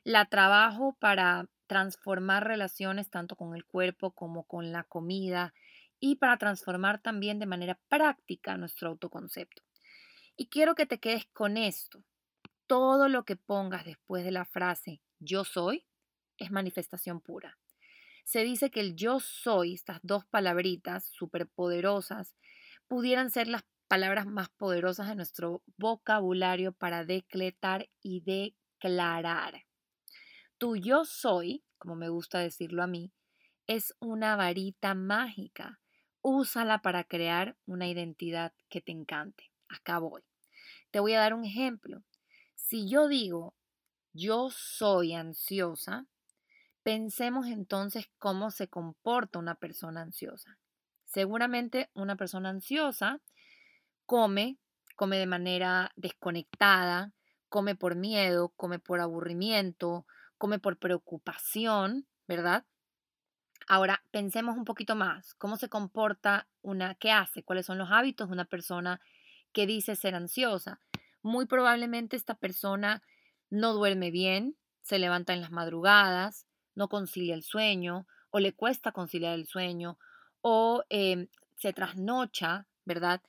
La 0.05 0.25
trabajo 0.25 0.95
para 0.99 1.49
transformar 1.65 2.45
relaciones 2.45 3.09
tanto 3.09 3.35
con 3.35 3.55
el 3.55 3.65
cuerpo 3.65 4.11
como 4.11 4.43
con 4.43 4.71
la 4.71 4.83
comida 4.83 5.55
y 5.99 6.17
para 6.17 6.37
transformar 6.37 7.01
también 7.01 7.39
de 7.39 7.47
manera 7.47 7.79
práctica 7.89 8.55
nuestro 8.55 8.89
autoconcepto. 8.89 9.63
Y 10.37 10.45
quiero 10.49 10.75
que 10.75 10.85
te 10.85 10.99
quedes 10.99 11.25
con 11.33 11.57
esto. 11.57 12.03
Todo 12.67 13.09
lo 13.09 13.25
que 13.25 13.35
pongas 13.35 13.83
después 13.83 14.23
de 14.23 14.29
la 14.29 14.45
frase 14.45 15.01
yo 15.17 15.43
soy 15.43 15.87
es 16.37 16.51
manifestación 16.51 17.19
pura. 17.19 17.57
Se 18.25 18.43
dice 18.43 18.69
que 18.69 18.81
el 18.81 18.95
yo 18.95 19.19
soy, 19.19 19.73
estas 19.73 20.01
dos 20.03 20.23
palabritas 20.27 21.05
superpoderosas, 21.05 22.35
pudieran 22.87 23.31
ser 23.31 23.47
las 23.47 23.63
palabras 23.87 24.27
más 24.27 24.49
poderosas 24.49 25.07
de 25.07 25.15
nuestro 25.15 25.63
vocabulario 25.77 26.73
para 26.73 27.05
decretar 27.05 27.89
y 28.03 28.21
declarar. 28.21 29.65
Tu 30.65 30.77
yo 30.77 31.05
soy, 31.05 31.63
como 31.77 31.95
me 31.95 32.09
gusta 32.09 32.39
decirlo 32.39 32.81
a 32.81 32.87
mí, 32.87 33.13
es 33.67 33.93
una 33.99 34.35
varita 34.35 34.95
mágica. 34.95 35.79
Úsala 36.23 36.81
para 36.81 37.03
crear 37.03 37.55
una 37.67 37.87
identidad 37.87 38.51
que 38.67 38.81
te 38.81 38.91
encante. 38.91 39.51
Acá 39.69 39.99
voy. 39.99 40.23
Te 40.89 40.99
voy 40.99 41.13
a 41.13 41.19
dar 41.19 41.35
un 41.35 41.45
ejemplo. 41.45 42.01
Si 42.55 42.89
yo 42.89 43.07
digo, 43.07 43.53
yo 44.11 44.49
soy 44.49 45.13
ansiosa, 45.13 46.07
pensemos 46.81 47.45
entonces 47.45 48.09
cómo 48.17 48.49
se 48.49 48.67
comporta 48.67 49.37
una 49.37 49.53
persona 49.53 50.01
ansiosa. 50.01 50.57
Seguramente 51.03 51.91
una 51.93 52.15
persona 52.15 52.49
ansiosa 52.49 53.21
come, 54.07 54.57
come 54.95 55.19
de 55.19 55.27
manera 55.27 55.91
desconectada, 55.95 57.13
come 57.49 57.75
por 57.75 57.93
miedo, 57.93 58.49
come 58.57 58.79
por 58.79 58.99
aburrimiento, 58.99 60.07
come 60.37 60.59
por 60.59 60.77
preocupación, 60.77 62.07
¿verdad? 62.27 62.65
Ahora 63.67 64.03
pensemos 64.11 64.57
un 64.57 64.65
poquito 64.65 64.95
más, 64.95 65.33
¿cómo 65.35 65.57
se 65.57 65.69
comporta 65.69 66.47
una, 66.61 66.95
qué 66.95 67.11
hace? 67.11 67.43
¿Cuáles 67.43 67.65
son 67.65 67.77
los 67.77 67.91
hábitos 67.91 68.27
de 68.29 68.33
una 68.33 68.45
persona 68.45 69.01
que 69.53 69.65
dice 69.65 69.95
ser 69.95 70.13
ansiosa? 70.13 70.79
Muy 71.23 71.47
probablemente 71.47 72.15
esta 72.15 72.35
persona 72.35 73.01
no 73.49 73.73
duerme 73.73 74.11
bien, 74.11 74.55
se 74.81 74.99
levanta 74.99 75.33
en 75.33 75.41
las 75.41 75.51
madrugadas, 75.51 76.45
no 76.75 76.89
concilia 76.89 77.33
el 77.33 77.41
sueño 77.41 78.05
o 78.29 78.39
le 78.39 78.53
cuesta 78.53 78.91
conciliar 78.91 79.33
el 79.33 79.47
sueño 79.47 79.97
o 80.41 80.83
em, 80.89 81.27
se 81.57 81.73
trasnocha, 81.73 82.67
¿verdad? 82.83 83.21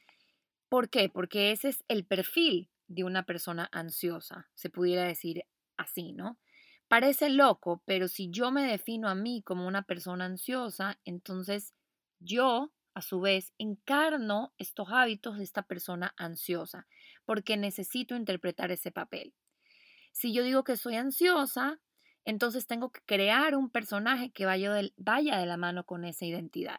¿Por 0.69 0.91
qué? 0.91 1.09
Porque 1.09 1.53
ese 1.53 1.71
es 1.71 1.85
el 1.89 2.05
perfil 2.05 2.69
de 2.89 3.05
una 3.05 3.25
persona 3.25 3.69
ansiosa, 3.73 4.49
se 4.55 4.69
pudiera 4.69 5.05
decir 5.05 5.45
así, 5.77 6.13
¿no? 6.13 6.39
Parece 6.89 7.31
loco, 7.31 7.83
pero 7.85 8.07
si 8.07 8.31
yo 8.31 8.51
me 8.53 8.63
defino 8.63 9.09
a 9.09 9.15
mí 9.15 9.43
como 9.43 9.67
una 9.67 9.83
persona 9.83 10.25
ansiosa, 10.25 11.01
entonces 11.05 11.75
yo, 12.21 12.73
a 12.95 13.03
su 13.03 13.21
vez, 13.21 13.53
encarno 13.59 14.55
estos 14.57 14.89
hábitos 14.91 15.39
de 15.39 15.45
esta 15.45 15.63
persona 15.63 16.15
ansiosa, 16.17 16.87
porque 17.25 17.57
necesito 17.57 18.15
interpretar 18.15 18.71
ese 18.71 18.93
papel. 18.93 19.35
Si 20.13 20.33
yo 20.33 20.45
digo 20.45 20.63
que 20.63 20.77
soy 20.77 20.95
ansiosa, 20.95 21.81
entonces 22.25 22.67
tengo 22.67 22.91
que 22.91 23.01
crear 23.05 23.57
un 23.57 23.69
personaje 23.69 24.31
que 24.31 24.47
vaya 24.47 24.73
de, 24.73 24.93
vaya 24.97 25.39
de 25.39 25.47
la 25.47 25.57
mano 25.57 25.85
con 25.85 26.05
esa 26.05 26.25
identidad. 26.25 26.79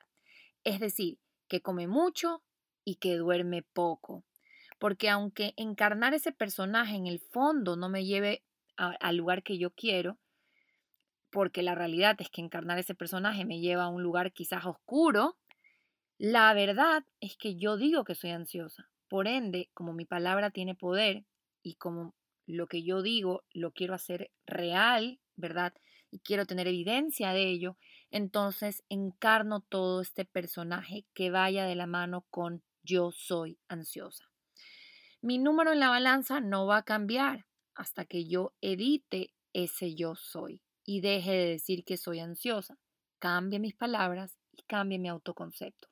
Es 0.64 0.80
decir, 0.80 1.20
que 1.48 1.62
come 1.62 1.88
mucho 1.88 2.44
y 2.84 2.96
que 2.96 3.16
duerme 3.16 3.64
poco. 3.64 4.26
Porque 4.80 5.10
aunque 5.10 5.54
encarnar 5.58 6.14
ese 6.14 6.32
personaje 6.32 6.96
en 6.96 7.08
el 7.08 7.20
fondo 7.20 7.76
no 7.76 7.90
me 7.90 8.06
lleve 8.06 8.44
al 8.78 9.18
lugar 9.18 9.44
que 9.44 9.58
yo 9.58 9.72
quiero, 9.72 10.18
porque 11.32 11.62
la 11.62 11.76
realidad 11.76 12.16
es 12.20 12.30
que 12.30 12.42
encarnar 12.42 12.80
ese 12.80 12.96
personaje 12.96 13.46
me 13.46 13.60
lleva 13.60 13.84
a 13.84 13.90
un 13.90 14.04
lugar 14.04 14.32
quizás 14.32 14.66
oscuro, 14.66 15.38
la 16.18 16.54
verdad 16.54 17.04
es 17.20 17.38
que 17.38 17.58
yo 17.58 17.78
digo 17.78 18.04
que 18.04 18.16
soy 18.16 18.32
ansiosa. 18.32 18.90
Por 19.08 19.28
ende, 19.28 19.70
como 19.74 19.94
mi 19.94 20.06
palabra 20.06 20.52
tiene 20.52 20.76
poder 20.76 21.26
y 21.62 21.76
como 21.76 22.16
lo 22.46 22.68
que 22.68 22.84
yo 22.84 23.02
digo 23.02 23.44
lo 23.52 23.72
quiero 23.72 23.94
hacer 23.94 24.32
real, 24.46 25.20
¿verdad? 25.36 25.74
Y 26.10 26.20
quiero 26.20 26.46
tener 26.46 26.68
evidencia 26.68 27.34
de 27.34 27.50
ello, 27.50 27.78
entonces 28.10 28.84
encarno 28.90 29.62
todo 29.62 30.02
este 30.02 30.26
personaje 30.26 31.06
que 31.14 31.30
vaya 31.30 31.66
de 31.66 31.76
la 31.76 31.86
mano 31.86 32.26
con 32.30 32.64
yo 32.84 33.12
soy 33.12 33.60
ansiosa. 33.68 34.26
Mi 35.22 35.38
número 35.38 35.74
en 35.74 35.82
la 35.82 35.90
balanza 35.90 36.40
no 36.40 36.66
va 36.66 36.78
a 36.78 36.84
cambiar 36.84 37.47
hasta 37.78 38.06
que 38.06 38.28
yo 38.28 38.54
edite 38.60 39.34
ese 39.54 39.96
yo 39.96 40.16
soy 40.16 40.62
y 40.84 41.02
deje 41.02 41.32
de 41.32 41.46
decir 41.50 41.86
que 41.86 41.96
soy 41.96 42.20
ansiosa, 42.20 42.78
cambie 43.20 43.60
mis 43.60 43.76
palabras 43.76 44.38
y 44.52 44.64
cambie 44.64 45.00
mi 45.00 45.10
autoconcepto. 45.10 45.88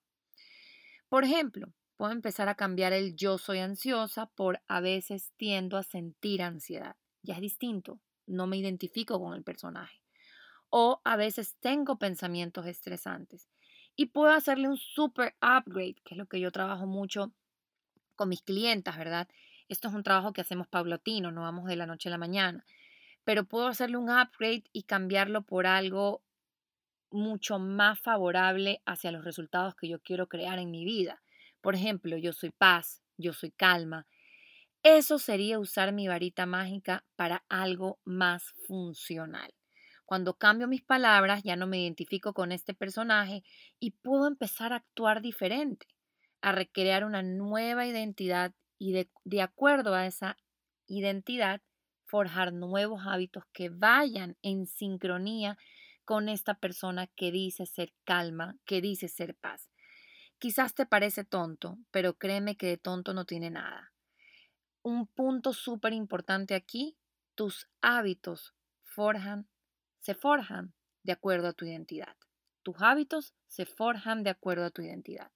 Por 1.10 1.24
ejemplo, 1.24 1.74
puedo 1.96 2.12
empezar 2.12 2.50
a 2.50 2.56
cambiar 2.56 2.92
el 2.92 3.16
yo 3.16 3.38
soy 3.38 3.60
ansiosa 3.60 4.26
por 4.26 4.62
a 4.68 4.82
veces 4.82 5.32
tiendo 5.38 5.78
a 5.78 5.84
sentir 5.84 6.42
ansiedad. 6.42 6.96
Ya 7.22 7.36
es 7.36 7.42
distinto, 7.42 8.00
no 8.26 8.48
me 8.48 8.58
identifico 8.58 9.20
con 9.20 9.36
el 9.36 9.44
personaje. 9.44 10.02
O 10.70 11.02
a 11.04 11.16
veces 11.16 11.56
tengo 11.60 12.00
pensamientos 12.00 12.66
estresantes. 12.66 13.48
Y 13.96 14.08
puedo 14.08 14.32
hacerle 14.34 14.68
un 14.68 14.78
super 14.78 15.36
upgrade, 15.42 15.96
que 16.04 16.16
es 16.16 16.18
lo 16.18 16.26
que 16.26 16.40
yo 16.40 16.52
trabajo 16.52 16.86
mucho 16.86 17.32
con 18.16 18.30
mis 18.30 18.42
clientas, 18.42 18.98
¿verdad? 18.98 19.30
Esto 19.68 19.88
es 19.88 19.94
un 19.94 20.04
trabajo 20.04 20.34
que 20.34 20.42
hacemos 20.42 20.68
paulatino, 20.68 21.32
no 21.32 21.42
vamos 21.42 21.66
de 21.66 21.76
la 21.76 21.86
noche 21.86 22.10
a 22.10 22.12
la 22.12 22.18
mañana, 22.18 22.66
pero 23.24 23.46
puedo 23.46 23.68
hacerle 23.68 23.98
un 23.98 24.10
upgrade 24.10 24.64
y 24.72 24.84
cambiarlo 24.84 25.42
por 25.42 25.66
algo 25.66 26.22
mucho 27.10 27.58
más 27.60 28.00
favorable 28.00 28.82
hacia 28.86 29.12
los 29.12 29.24
resultados 29.24 29.76
que 29.76 29.88
yo 29.88 30.00
quiero 30.02 30.28
crear 30.28 30.60
en 30.60 30.70
mi 30.70 30.86
vida. 30.86 31.22
Por 31.62 31.76
ejemplo, 31.76 32.18
yo 32.18 32.34
soy 32.34 32.52
paz, 32.52 33.02
yo 33.18 33.34
soy 33.34 33.52
calma. 33.52 34.06
Eso 34.84 35.18
sería 35.18 35.58
usar 35.58 35.94
mi 35.94 36.08
varita 36.08 36.46
mágica 36.46 37.04
para 37.16 37.44
algo 37.50 38.00
más 38.04 38.54
funcional. 38.68 39.52
Cuando 40.06 40.38
cambio 40.38 40.68
mis 40.68 40.84
palabras, 40.84 41.42
ya 41.44 41.56
no 41.56 41.66
me 41.66 41.82
identifico 41.82 42.34
con 42.34 42.52
este 42.52 42.76
personaje 42.76 43.44
y 43.80 43.92
puedo 43.92 44.28
empezar 44.28 44.74
a 44.74 44.78
actuar 44.78 45.22
diferente, 45.22 45.88
a 46.42 46.52
recrear 46.52 47.04
una 47.04 47.24
nueva 47.24 47.88
identidad 47.88 48.54
y 48.78 49.08
de, 49.24 49.42
acuerdo 49.42 49.94
a 49.94 50.06
esa 50.06 50.38
identidad, 50.88 51.62
forjar 52.06 52.54
nuevos 52.54 53.02
hábitos 53.06 53.44
que 53.52 53.70
vayan 53.70 54.38
en 54.42 54.68
sincronía 54.68 55.58
con 56.04 56.30
esta 56.30 56.56
persona 56.56 57.08
que 57.08 57.32
dice 57.32 57.66
ser 57.66 57.94
calma, 58.04 58.58
que 58.66 58.82
dice 58.82 59.08
ser 59.08 59.36
paz. 59.36 59.70
Quizás 60.38 60.76
te 60.76 60.86
parece 60.86 61.24
tonto, 61.24 61.80
pero 61.92 62.18
créeme 62.18 62.58
que 62.58 62.68
de 62.68 62.78
tonto 62.78 63.14
no 63.14 63.26
tiene 63.26 63.50
nada. 63.50 63.94
Un 64.84 65.08
punto 65.08 65.54
súper 65.54 65.94
importante 65.94 66.54
aquí, 66.54 66.98
tus 67.34 67.68
hábitos 67.82 68.54
forjan, 68.84 69.48
se 70.00 70.14
forjan 70.14 70.74
de 71.04 71.14
acuerdo 71.14 71.48
a 71.48 71.54
tu 71.54 71.66
identidad. 71.66 72.16
Tus 72.62 72.76
hábitos 72.80 73.34
se 73.48 73.66
forjan 73.66 74.24
de 74.24 74.30
acuerdo 74.30 74.66
a 74.66 74.72
tu 74.72 74.82
identidad. 74.82 75.32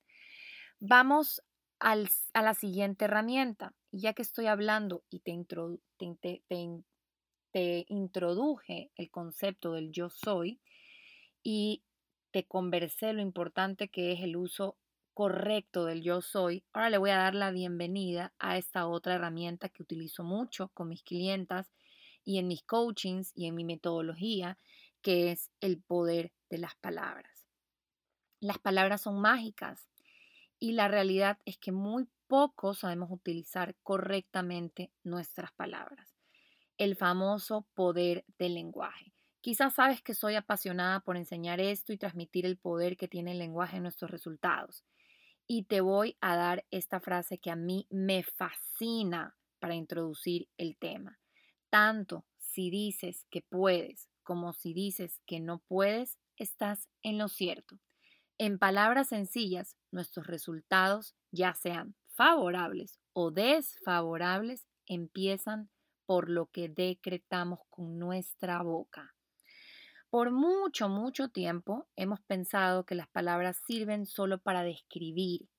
Vamos 0.79 1.41
a 1.79 1.95
la 2.41 2.53
siguiente 2.53 3.05
herramienta. 3.05 3.73
Ya 3.91 4.13
que 4.13 4.21
estoy 4.21 4.47
hablando 4.47 5.03
y 5.09 5.19
te, 5.19 6.43
te 7.51 7.85
introduje 7.87 8.91
el 8.95 9.09
concepto 9.09 9.73
del 9.73 9.91
yo 9.91 10.09
soy 10.09 10.59
y 11.41 11.83
te 12.31 12.45
conversé 12.45 13.13
lo 13.13 13.21
importante 13.21 13.87
que 13.89 14.11
es 14.11 14.21
el 14.21 14.35
uso 14.35 14.77
correcto 15.19 15.83
del 15.83 16.01
yo 16.01 16.21
soy, 16.21 16.63
ahora 16.71 16.89
le 16.89 16.97
voy 16.97 17.09
a 17.09 17.17
dar 17.17 17.35
la 17.35 17.51
bienvenida 17.51 18.33
a 18.39 18.57
esta 18.57 18.87
otra 18.87 19.15
herramienta 19.15 19.67
que 19.67 19.83
utilizo 19.83 20.23
mucho 20.23 20.69
con 20.69 20.87
mis 20.87 21.03
clientas 21.03 21.69
y 22.23 22.37
en 22.37 22.47
mis 22.47 22.63
coachings 22.63 23.33
y 23.35 23.47
en 23.47 23.55
mi 23.55 23.65
metodología, 23.65 24.57
que 25.01 25.31
es 25.31 25.49
el 25.59 25.81
poder 25.81 26.31
de 26.49 26.59
las 26.59 26.73
palabras. 26.75 27.45
Las 28.39 28.59
palabras 28.59 29.01
son 29.01 29.19
mágicas 29.19 29.88
y 30.59 30.73
la 30.73 30.87
realidad 30.87 31.39
es 31.45 31.57
que 31.57 31.71
muy 31.71 32.07
poco 32.27 32.73
sabemos 32.73 33.09
utilizar 33.11 33.75
correctamente 33.83 34.91
nuestras 35.03 35.51
palabras. 35.53 36.07
El 36.77 36.95
famoso 36.95 37.67
poder 37.73 38.25
del 38.37 38.53
lenguaje. 38.53 39.13
Quizás 39.41 39.75
sabes 39.75 40.01
que 40.01 40.13
soy 40.13 40.35
apasionada 40.35 40.99
por 40.99 41.17
enseñar 41.17 41.59
esto 41.59 41.93
y 41.93 41.97
transmitir 41.97 42.45
el 42.45 42.57
poder 42.57 42.97
que 42.97 43.07
tiene 43.07 43.31
el 43.31 43.39
lenguaje 43.39 43.77
en 43.77 43.83
nuestros 43.83 44.11
resultados. 44.11 44.83
Y 45.47 45.63
te 45.63 45.81
voy 45.81 46.17
a 46.21 46.35
dar 46.35 46.65
esta 46.71 46.99
frase 46.99 47.39
que 47.39 47.49
a 47.49 47.55
mí 47.55 47.87
me 47.89 48.23
fascina 48.23 49.37
para 49.59 49.75
introducir 49.75 50.47
el 50.57 50.77
tema. 50.77 51.19
Tanto 51.69 52.25
si 52.37 52.69
dices 52.69 53.25
que 53.29 53.41
puedes 53.41 54.09
como 54.29 54.53
si 54.53 54.75
dices 54.75 55.19
que 55.25 55.39
no 55.39 55.57
puedes, 55.57 56.19
estás 56.37 56.87
en 57.01 57.17
lo 57.17 57.29
cierto. 57.29 57.79
En 58.41 58.57
palabras 58.57 59.09
sencillas, 59.09 59.75
nuestros 59.91 60.25
resultados, 60.25 61.13
ya 61.29 61.53
sean 61.55 61.95
favorables 62.07 62.97
o 63.11 63.31
desfavorables, 63.31 64.65
empiezan 64.85 65.69
por 66.05 66.29
lo 66.29 66.45
que 66.45 66.69
decretamos 66.69 67.59
con 67.69 67.99
nuestra 67.99 68.63
boca. 68.63 69.13
Por 70.09 70.31
mucho, 70.31 70.87
mucho 70.87 71.27
tiempo 71.27 71.89
hemos 71.97 72.21
pensado 72.21 72.85
que 72.85 72.95
las 72.95 73.09
palabras 73.09 73.61
sirven 73.67 74.05
solo 74.05 74.39
para 74.39 74.63
describir. 74.63 75.49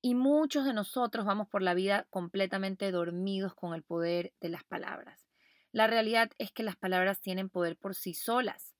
Y 0.00 0.14
muchos 0.14 0.64
de 0.64 0.72
nosotros 0.72 1.26
vamos 1.26 1.48
por 1.48 1.60
la 1.60 1.74
vida 1.74 2.06
completamente 2.08 2.90
dormidos 2.90 3.54
con 3.54 3.74
el 3.74 3.82
poder 3.82 4.32
de 4.40 4.48
las 4.48 4.64
palabras. 4.64 5.28
La 5.70 5.86
realidad 5.86 6.30
es 6.38 6.50
que 6.50 6.62
las 6.62 6.76
palabras 6.76 7.20
tienen 7.20 7.50
poder 7.50 7.76
por 7.76 7.94
sí 7.94 8.14
solas. 8.14 8.72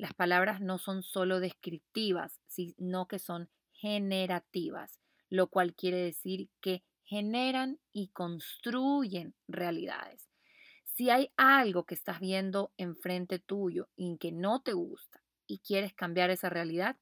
Las 0.00 0.14
palabras 0.14 0.62
no 0.62 0.78
son 0.78 1.02
solo 1.02 1.40
descriptivas, 1.40 2.40
sino 2.46 3.06
que 3.06 3.18
son 3.18 3.50
generativas, 3.74 4.98
lo 5.28 5.48
cual 5.48 5.74
quiere 5.74 5.98
decir 5.98 6.48
que 6.62 6.82
generan 7.04 7.78
y 7.92 8.08
construyen 8.08 9.34
realidades. 9.46 10.30
Si 10.86 11.10
hay 11.10 11.30
algo 11.36 11.84
que 11.84 11.94
estás 11.94 12.18
viendo 12.18 12.72
enfrente 12.78 13.40
tuyo 13.40 13.90
y 13.94 14.16
que 14.16 14.32
no 14.32 14.62
te 14.62 14.72
gusta 14.72 15.22
y 15.46 15.58
quieres 15.58 15.92
cambiar 15.92 16.30
esa 16.30 16.48
realidad, 16.48 16.96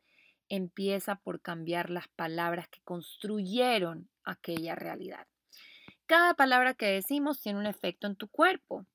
empieza 0.48 1.20
por 1.20 1.40
cambiar 1.40 1.90
las 1.90 2.08
palabras 2.08 2.68
que 2.68 2.80
construyeron 2.80 4.08
aquella 4.24 4.74
realidad. 4.74 5.28
Cada 6.06 6.34
palabra 6.34 6.74
que 6.74 6.86
decimos 6.86 7.40
tiene 7.40 7.60
un 7.60 7.66
efecto 7.66 8.08
en 8.08 8.16
tu 8.16 8.26
cuerpo, 8.26 8.86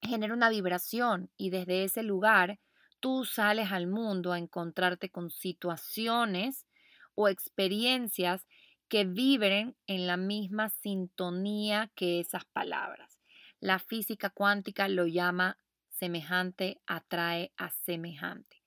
genera 0.00 0.32
una 0.32 0.48
vibración 0.48 1.28
y 1.36 1.50
desde 1.50 1.84
ese 1.84 2.02
lugar 2.02 2.58
tú 3.00 3.24
sales 3.24 3.72
al 3.72 3.86
mundo 3.86 4.32
a 4.32 4.38
encontrarte 4.38 5.10
con 5.10 5.30
situaciones 5.30 6.66
o 7.14 7.28
experiencias 7.28 8.46
que 8.88 9.04
vibren 9.04 9.76
en 9.86 10.06
la 10.06 10.16
misma 10.16 10.70
sintonía 10.70 11.90
que 11.94 12.20
esas 12.20 12.44
palabras. 12.46 13.18
La 13.60 13.78
física 13.78 14.30
cuántica 14.30 14.88
lo 14.88 15.06
llama 15.06 15.58
semejante 15.88 16.80
atrae 16.86 17.52
a 17.56 17.70
semejante. 17.70 18.62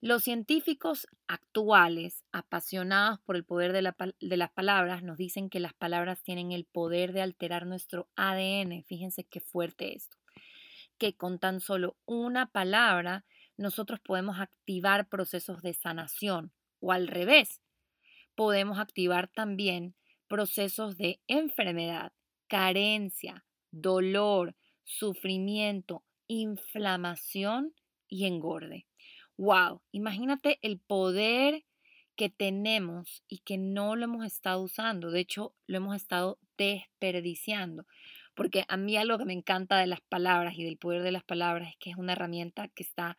Los 0.00 0.22
científicos 0.22 1.08
actuales, 1.26 2.24
apasionados 2.30 3.18
por 3.20 3.34
el 3.34 3.44
poder 3.44 3.72
de, 3.72 3.82
las 4.36 4.50
palabras, 4.52 5.02
nos 5.02 5.16
dicen 5.16 5.50
que 5.50 5.58
las 5.58 5.74
palabras 5.74 6.22
tienen 6.22 6.52
el 6.52 6.66
poder 6.66 7.12
de 7.12 7.22
alterar 7.22 7.66
nuestro 7.66 8.08
ADN. 8.14 8.84
Fíjense 8.84 9.24
qué 9.24 9.40
fuerte 9.40 9.96
esto. 9.96 10.16
Que 10.98 11.16
con 11.16 11.40
tan 11.40 11.60
solo 11.60 11.96
una 12.06 12.46
palabra 12.46 13.24
nosotros 13.58 14.00
podemos 14.00 14.40
activar 14.40 15.08
procesos 15.08 15.60
de 15.62 15.74
sanación 15.74 16.52
o 16.80 16.92
al 16.92 17.08
revés, 17.08 17.60
podemos 18.34 18.78
activar 18.78 19.28
también 19.28 19.94
procesos 20.28 20.96
de 20.96 21.20
enfermedad, 21.26 22.12
carencia, 22.46 23.44
dolor, 23.70 24.54
sufrimiento, 24.84 26.04
inflamación 26.28 27.74
y 28.08 28.26
engorde. 28.26 28.86
¡Wow! 29.36 29.82
Imagínate 29.92 30.58
el 30.62 30.78
poder 30.78 31.64
que 32.16 32.28
tenemos 32.28 33.22
y 33.28 33.38
que 33.38 33.58
no 33.58 33.96
lo 33.96 34.04
hemos 34.04 34.24
estado 34.24 34.62
usando. 34.62 35.10
De 35.10 35.20
hecho, 35.20 35.54
lo 35.66 35.76
hemos 35.76 35.94
estado 35.94 36.38
desperdiciando. 36.56 37.86
Porque 38.34 38.64
a 38.68 38.76
mí 38.76 38.96
algo 38.96 39.18
que 39.18 39.24
me 39.24 39.32
encanta 39.32 39.78
de 39.78 39.86
las 39.86 40.00
palabras 40.00 40.54
y 40.56 40.64
del 40.64 40.78
poder 40.78 41.02
de 41.02 41.12
las 41.12 41.24
palabras 41.24 41.70
es 41.70 41.76
que 41.78 41.90
es 41.90 41.96
una 41.96 42.12
herramienta 42.12 42.68
que 42.68 42.82
está 42.82 43.16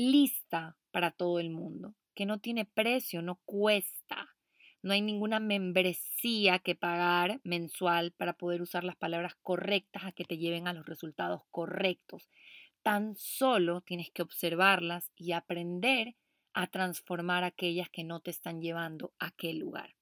lista 0.00 0.76
para 0.90 1.10
todo 1.10 1.38
el 1.38 1.50
mundo, 1.50 1.94
que 2.14 2.26
no 2.26 2.38
tiene 2.38 2.64
precio, 2.64 3.22
no 3.22 3.40
cuesta. 3.44 4.34
No 4.82 4.94
hay 4.94 5.02
ninguna 5.02 5.40
membresía 5.40 6.58
que 6.58 6.74
pagar 6.74 7.40
mensual 7.44 8.12
para 8.12 8.32
poder 8.32 8.62
usar 8.62 8.82
las 8.82 8.96
palabras 8.96 9.34
correctas 9.42 10.04
a 10.04 10.12
que 10.12 10.24
te 10.24 10.38
lleven 10.38 10.66
a 10.66 10.72
los 10.72 10.86
resultados 10.86 11.42
correctos. 11.50 12.30
Tan 12.82 13.14
solo 13.14 13.82
tienes 13.82 14.10
que 14.10 14.22
observarlas 14.22 15.10
y 15.16 15.32
aprender 15.32 16.16
a 16.54 16.66
transformar 16.68 17.44
aquellas 17.44 17.90
que 17.90 18.04
no 18.04 18.20
te 18.20 18.30
están 18.30 18.62
llevando 18.62 19.12
a 19.18 19.26
aquel 19.26 19.58
lugar. 19.58 19.94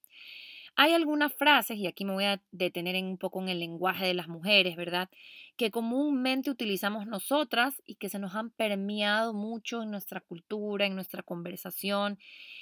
Hay 0.80 0.92
algunas 0.92 1.34
frases, 1.34 1.76
y 1.76 1.88
aquí 1.88 2.04
me 2.04 2.12
voy 2.12 2.22
a 2.26 2.40
detener 2.52 3.02
un 3.02 3.18
poco 3.18 3.42
en 3.42 3.48
el 3.48 3.58
lenguaje 3.58 4.06
de 4.06 4.14
las 4.14 4.28
mujeres, 4.28 4.76
¿verdad? 4.76 5.08
Que 5.56 5.72
comúnmente 5.72 6.50
utilizamos 6.52 7.04
nosotras 7.08 7.82
y 7.84 7.96
que 7.96 8.08
se 8.08 8.20
nos 8.20 8.36
han 8.36 8.50
permeado 8.50 9.34
mucho 9.34 9.82
en 9.82 9.90
nuestra 9.90 10.20
cultura, 10.20 10.86
en 10.86 10.94
nuestra 10.94 11.24
conversación, 11.24 12.16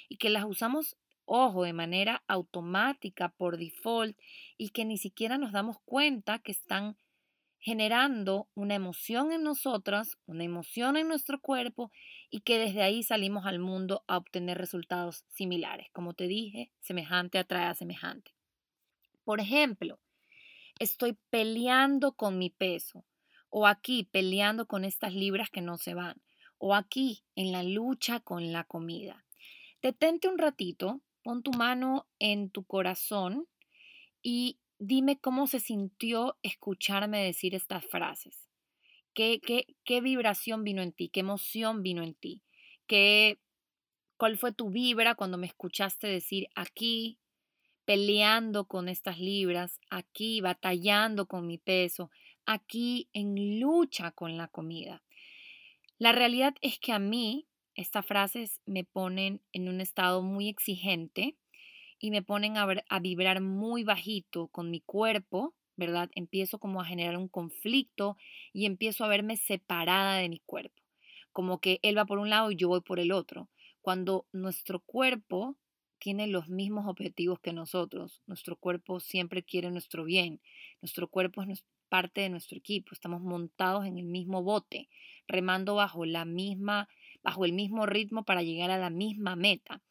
y 0.09 0.17
que 0.17 0.31
las 0.31 0.45
usamos 0.45 0.97
ojo, 1.25 1.61
de 1.61 1.73
manera 1.73 2.23
automática, 2.27 3.29
por 3.29 3.57
default, 3.57 4.17
y 4.57 4.69
que 4.69 4.83
ni 4.83 4.97
siquiera 4.97 5.37
nos 5.37 5.51
damos 5.51 5.77
cuenta 5.85 6.39
que 6.39 6.53
están 6.53 6.97
generando 7.59 8.47
una 8.53 8.75
emoción 8.75 9.31
en 9.31 9.43
nosotras, 9.43 10.17
una 10.25 10.43
emoción 10.43 10.97
en 10.97 11.07
nuestro 11.07 11.39
cuerpo 11.39 11.91
y 12.29 12.41
que 12.41 12.59
desde 12.59 12.83
ahí 12.83 13.03
salimos 13.03 13.45
al 13.45 13.59
mundo 13.59 14.03
a 14.07 14.17
obtener 14.17 14.57
resultados 14.57 15.25
similares. 15.29 15.87
Como 15.91 16.13
te 16.13 16.27
dije, 16.27 16.71
semejante 16.81 17.37
atrae 17.37 17.65
a 17.65 17.73
semejante. 17.73 18.33
Por 19.23 19.39
ejemplo, 19.39 19.99
estoy 20.79 21.17
peleando 21.29 22.13
con 22.13 22.37
mi 22.37 22.49
peso 22.49 23.05
o 23.49 23.67
aquí 23.67 24.07
peleando 24.11 24.67
con 24.67 24.85
estas 24.85 25.13
libras 25.13 25.49
que 25.49 25.61
no 25.61 25.77
se 25.77 25.93
van 25.93 26.21
o 26.57 26.75
aquí 26.75 27.23
en 27.35 27.51
la 27.51 27.63
lucha 27.63 28.19
con 28.19 28.51
la 28.51 28.63
comida. 28.63 29.25
Detente 29.81 30.27
un 30.27 30.37
ratito 30.37 31.01
Pon 31.27 31.43
tu 31.43 31.51
mano 31.51 32.07
en 32.19 32.49
tu 32.49 32.63
corazón 32.63 33.49
y 34.23 34.59
dime 34.79 35.19
cómo 35.19 35.47
se 35.47 35.59
sintió 35.59 36.37
escucharme 36.43 37.23
decir 37.23 37.55
estas 37.55 37.85
frases. 37.85 38.47
¿Qué, 39.13 39.41
qué, 39.83 40.01
vibración 40.01 40.63
vino 40.63 40.81
en 40.83 40.91
ti? 40.91 41.09
¿Qué 41.09 41.21
emoción 41.21 41.81
vino 41.81 42.03
en 42.03 42.13
ti? 42.13 42.43
¿Qué, 42.85 43.39
¿Cuál 44.15 44.37
fue 44.37 44.53
tu 44.53 44.69
vibra 44.69 45.15
cuando 45.15 45.37
me 45.37 45.47
escuchaste 45.47 46.07
decir 46.07 46.47
aquí, 46.55 47.17
peleando 47.85 48.65
con 48.65 48.89
estas 48.89 49.19
libras, 49.19 49.79
aquí, 49.89 50.41
batallando 50.41 51.25
con 51.27 51.47
mi 51.47 51.57
peso, 51.57 52.11
aquí, 52.45 53.09
en 53.13 53.59
lucha 53.59 54.11
con 54.11 54.37
la 54.37 54.47
comida? 54.47 55.03
La 55.97 56.11
realidad 56.11 56.53
es 56.61 56.77
que 56.77 56.91
a 56.91 56.99
mí 56.99 57.47
estas 57.73 58.05
frases 58.05 58.61
me 58.65 58.83
ponen 58.83 59.41
en 59.51 59.67
un 59.67 59.81
estado 59.81 60.21
muy 60.21 60.47
exigente 60.47 61.35
y 61.99 62.11
me 62.11 62.21
ponen 62.21 62.57
a, 62.57 62.67
a, 62.89 62.99
vibrar 62.99 63.41
muy 63.41 63.83
bajito 63.83 64.47
con 64.47 64.69
mi 64.69 64.81
cuerpo, 64.81 65.55
¿verdad? 65.75 66.09
Empiezo 66.15 66.59
como 66.59 66.81
a 66.81 66.85
generar 66.85 67.17
un 67.17 67.27
conflicto 67.27 68.17
y 68.53 68.65
empiezo 68.65 69.03
a 69.03 69.07
verme 69.07 69.37
separada 69.37 70.17
de 70.17 70.29
mi 70.29 70.39
cuerpo, 70.39 70.81
como 71.31 71.59
que 71.59 71.79
él 71.81 71.97
va 71.97 72.05
por 72.05 72.19
un 72.19 72.29
lado 72.29 72.51
y 72.51 72.55
yo 72.55 72.67
voy 72.67 72.81
por 72.81 72.99
el 72.99 73.11
otro, 73.11 73.49
cuando 73.81 74.27
nuestro 74.31 74.79
cuerpo 74.79 75.55
tiene 75.99 76.27
los 76.27 76.49
mismos 76.49 76.87
objetivos 76.87 77.39
que 77.39 77.53
nosotros, 77.53 78.21
nuestro 78.27 78.55
cuerpo 78.55 78.99
siempre 78.99 79.43
quiere 79.43 79.71
nuestro 79.71 80.03
bien, 80.03 80.41
nuestro 80.81 81.07
cuerpo 81.07 81.41
es 81.43 81.63
parte 81.89 82.21
de 82.21 82.29
nuestro 82.29 82.57
equipo, 82.57 82.93
estamos 82.93 83.21
montados 83.21 83.85
en 83.85 83.97
el 83.97 84.05
mismo 84.05 84.43
bote, 84.43 84.89
remando 85.27 85.75
bajo 85.75 86.05
la 86.05 86.25
misma 86.25 86.87
bajo 87.23 87.43
el 87.43 87.51
mismo 87.51 87.85
ritmo 87.85 88.23
para 88.23 88.41
llegar 88.41 88.71
a 88.71 88.77
la 88.77 88.89
misma 88.89 89.35
meta. 89.35 89.81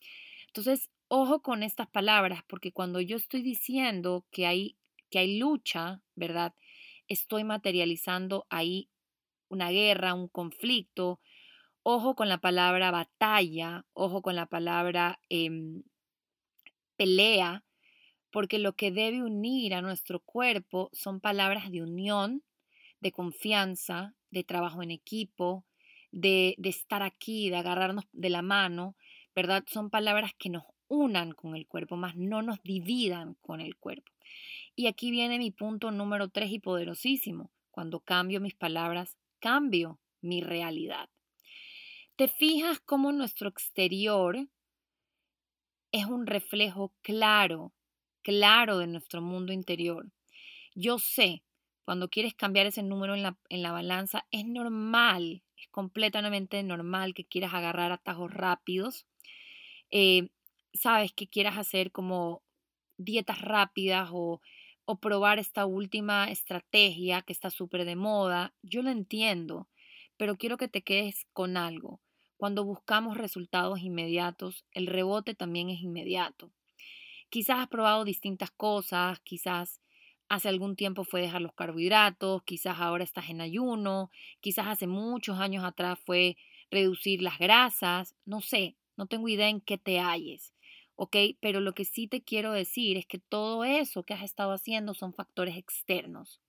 Entonces, 0.46 0.88
ojo 1.08 1.42
con 1.42 1.62
estas 1.62 1.88
palabras, 1.88 2.42
porque 2.46 2.72
cuando 2.72 3.00
yo 3.00 3.16
estoy 3.16 3.42
diciendo 3.42 4.26
que 4.30 4.46
hay, 4.46 4.76
que 5.10 5.18
hay 5.18 5.38
lucha, 5.38 6.02
¿verdad? 6.14 6.54
Estoy 7.08 7.44
materializando 7.44 8.46
ahí 8.50 8.90
una 9.48 9.70
guerra, 9.70 10.14
un 10.14 10.28
conflicto. 10.28 11.20
Ojo 11.82 12.16
con 12.16 12.28
la 12.28 12.38
palabra 12.38 12.90
batalla, 12.90 13.86
ojo 13.92 14.22
con 14.22 14.34
la 14.34 14.46
palabra 14.46 15.20
em, 15.28 15.84
pelea, 16.96 17.64
porque 18.30 18.58
lo 18.58 18.74
que 18.74 18.90
debe 18.90 19.22
unir 19.22 19.74
a 19.74 19.82
nuestro 19.82 20.20
cuerpo 20.20 20.90
son 20.92 21.20
palabras 21.20 21.70
de 21.70 21.82
unión, 21.82 22.42
de 23.00 23.12
confianza, 23.12 24.14
de 24.30 24.42
trabajo 24.42 24.82
en 24.82 24.90
equipo, 24.90 25.64
de, 26.10 26.56
estar 26.64 27.02
aquí, 27.02 27.50
de 27.50 27.56
agarrarnos 27.56 28.04
de 28.12 28.30
la 28.30 28.42
mano, 28.42 28.96
¿verdad? 29.34 29.64
Son 29.66 29.90
palabras 29.90 30.32
que 30.36 30.50
nos 30.50 30.64
unan 30.88 31.32
con 31.32 31.56
el 31.56 31.66
cuerpo, 31.66 31.96
más 31.96 32.16
no 32.16 32.42
nos 32.42 32.62
dividan 32.62 33.34
con 33.40 33.60
el 33.60 33.76
cuerpo. 33.76 34.12
Y 34.74 34.86
aquí 34.86 35.10
viene 35.10 35.38
mi 35.38 35.50
punto 35.50 35.90
número 35.90 36.28
tres 36.28 36.50
y 36.50 36.58
poderosísimo. 36.58 37.50
Cuando 37.70 38.00
cambio 38.00 38.40
mis 38.40 38.54
palabras, 38.54 39.16
cambio 39.38 40.00
mi 40.20 40.40
realidad. 40.40 41.08
¿Te 42.16 42.28
fijas 42.28 42.80
cómo 42.80 43.12
nuestro 43.12 43.48
exterior 43.48 44.48
es 45.92 46.06
un 46.06 46.26
reflejo 46.26 46.94
claro, 47.02 47.74
claro 48.22 48.78
de 48.78 48.86
nuestro 48.86 49.20
mundo 49.20 49.52
interior? 49.52 50.10
Yo 50.74 50.98
sé, 50.98 51.42
cuando 51.84 52.08
quieres 52.08 52.34
cambiar 52.34 52.66
ese 52.66 52.82
número 52.82 53.14
en 53.14 53.22
la, 53.22 53.38
en 53.48 53.62
la 53.62 53.72
balanza, 53.72 54.26
es 54.30 54.46
normal, 54.46 55.42
es 55.56 55.68
completamente 55.68 56.62
normal 56.62 57.14
que 57.14 57.24
quieras 57.24 57.54
agarrar 57.54 57.92
atajos 57.92 58.32
rápidos. 58.32 59.06
Eh, 59.90 60.28
sabes 60.76 61.12
que 61.12 61.28
quieras 61.28 61.58
hacer 61.58 61.92
como 61.92 62.42
dietas 62.98 63.40
rápidas 63.40 64.10
o, 64.12 64.40
o 64.84 64.98
probar 64.98 65.38
esta 65.38 65.66
última 65.66 66.30
estrategia 66.30 67.22
que 67.22 67.32
está 67.32 67.50
súper 67.50 67.84
de 67.84 67.96
moda. 67.96 68.54
Yo 68.62 68.82
lo 68.82 68.90
entiendo, 68.90 69.68
pero 70.16 70.36
quiero 70.36 70.56
que 70.56 70.68
te 70.68 70.82
quedes 70.82 71.26
con 71.32 71.56
algo. 71.56 72.00
Cuando 72.36 72.64
buscamos 72.64 73.16
resultados 73.16 73.80
inmediatos, 73.80 74.64
el 74.72 74.86
rebote 74.86 75.34
también 75.34 75.70
es 75.70 75.80
inmediato. 75.80 76.52
Quizás 77.30 77.58
has 77.58 77.68
probado 77.68 78.04
distintas 78.04 78.50
cosas, 78.50 79.18
quizás 79.20 79.80
hace 80.28 80.48
algún 80.48 80.76
tiempo 80.76 81.04
fue 81.04 81.22
dejar 81.22 81.42
los 81.42 81.54
carbohidratos, 81.54 82.42
quizás 82.44 82.78
ahora 82.78 83.04
estás 83.04 83.30
en 83.30 83.40
ayuno, 83.40 84.10
quizás 84.40 84.66
hace 84.66 84.86
muchos 84.86 85.38
años 85.38 85.64
atrás 85.64 85.98
fue 86.04 86.36
reducir 86.70 87.22
las 87.22 87.38
grasas, 87.38 88.14
no 88.24 88.40
sé, 88.40 88.76
no 88.96 89.06
tengo 89.06 89.28
idea 89.28 89.48
en 89.48 89.60
qué 89.60 89.78
te 89.78 89.98
halles, 90.00 90.52
¿ok? 90.96 91.16
Pero 91.40 91.60
lo 91.60 91.74
que 91.74 91.84
sí 91.84 92.08
te 92.08 92.22
quiero 92.22 92.52
decir 92.52 92.96
es 92.96 93.06
que 93.06 93.18
todo 93.18 93.64
eso 93.64 94.02
que 94.02 94.14
has 94.14 94.22
estado 94.22 94.52
haciendo 94.52 94.94
son 94.94 95.12
factores 95.12 95.56
externos. 95.56 96.40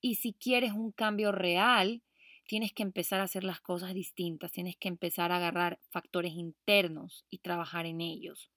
Y 0.00 0.16
si 0.16 0.32
quieres 0.32 0.72
un 0.72 0.92
cambio 0.92 1.32
real, 1.32 2.02
tienes 2.46 2.72
que 2.72 2.82
empezar 2.82 3.20
a 3.20 3.24
hacer 3.24 3.44
las 3.44 3.60
cosas 3.60 3.94
distintas, 3.94 4.52
tienes 4.52 4.76
que 4.76 4.88
empezar 4.88 5.32
a 5.32 5.36
agarrar 5.36 5.78
factores 5.90 6.32
internos 6.32 7.24
y 7.30 7.38
trabajar 7.38 7.86
en 7.86 8.00
ellos. 8.00 8.50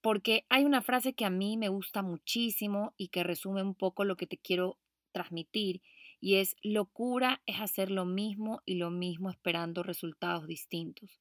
Porque 0.00 0.46
hay 0.48 0.64
una 0.64 0.82
frase 0.82 1.14
que 1.14 1.24
a 1.24 1.30
mí 1.30 1.56
me 1.56 1.68
gusta 1.68 2.02
muchísimo 2.02 2.94
y 2.96 3.08
que 3.08 3.22
resume 3.22 3.62
un 3.62 3.74
poco 3.74 4.04
lo 4.04 4.16
que 4.16 4.26
te 4.26 4.38
quiero 4.38 4.78
transmitir 5.12 5.82
y 6.20 6.36
es 6.36 6.56
locura 6.62 7.42
es 7.46 7.60
hacer 7.60 7.90
lo 7.90 8.04
mismo 8.04 8.62
y 8.64 8.76
lo 8.76 8.90
mismo 8.90 9.30
esperando 9.30 9.82
resultados 9.82 10.46
distintos. 10.46 11.20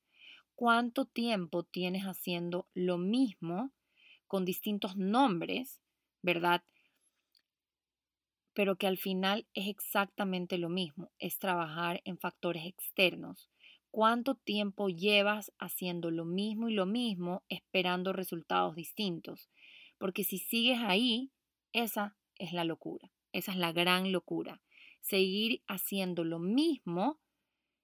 ¿Cuánto 0.55 1.05
tiempo 1.05 1.63
tienes 1.63 2.03
haciendo 2.03 2.67
lo 2.73 2.97
mismo 2.97 3.71
con 4.27 4.45
distintos 4.45 4.95
nombres, 4.95 5.81
verdad? 6.21 6.63
pero 8.55 8.77
que 8.77 8.87
al 8.87 8.97
final 8.97 9.45
es 9.53 9.67
exactamente 9.67 10.57
lo 10.57 10.69
mismo, 10.69 11.11
es 11.19 11.37
trabajar 11.37 12.01
en 12.05 12.17
factores 12.17 12.65
externos. 12.65 13.49
¿Cuánto 13.91 14.35
tiempo 14.35 14.87
llevas 14.87 15.51
haciendo 15.59 16.09
lo 16.09 16.23
mismo 16.23 16.69
y 16.69 16.73
lo 16.73 16.85
mismo 16.85 17.43
esperando 17.49 18.13
resultados 18.13 18.75
distintos? 18.75 19.49
Porque 19.97 20.23
si 20.23 20.37
sigues 20.37 20.79
ahí, 20.81 21.31
esa 21.73 22.17
es 22.37 22.53
la 22.53 22.63
locura, 22.63 23.11
esa 23.33 23.51
es 23.51 23.57
la 23.57 23.73
gran 23.73 24.13
locura. 24.13 24.61
Seguir 25.01 25.61
haciendo 25.67 26.23
lo 26.23 26.39
mismo 26.39 27.19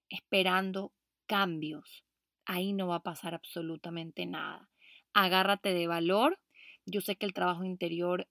esperando 0.08 0.94
cambios. 1.26 2.02
Ahí 2.44 2.72
no 2.72 2.88
va 2.88 2.96
a 2.96 3.02
pasar 3.02 3.34
absolutamente 3.34 4.26
nada. 4.26 4.68
Agárrate 5.14 5.74
de 5.74 5.86
valor. 5.86 6.40
Yo 6.86 7.00
sé 7.00 7.16
que 7.16 7.26
el 7.26 7.34
trabajo 7.34 7.64
interior 7.64 8.28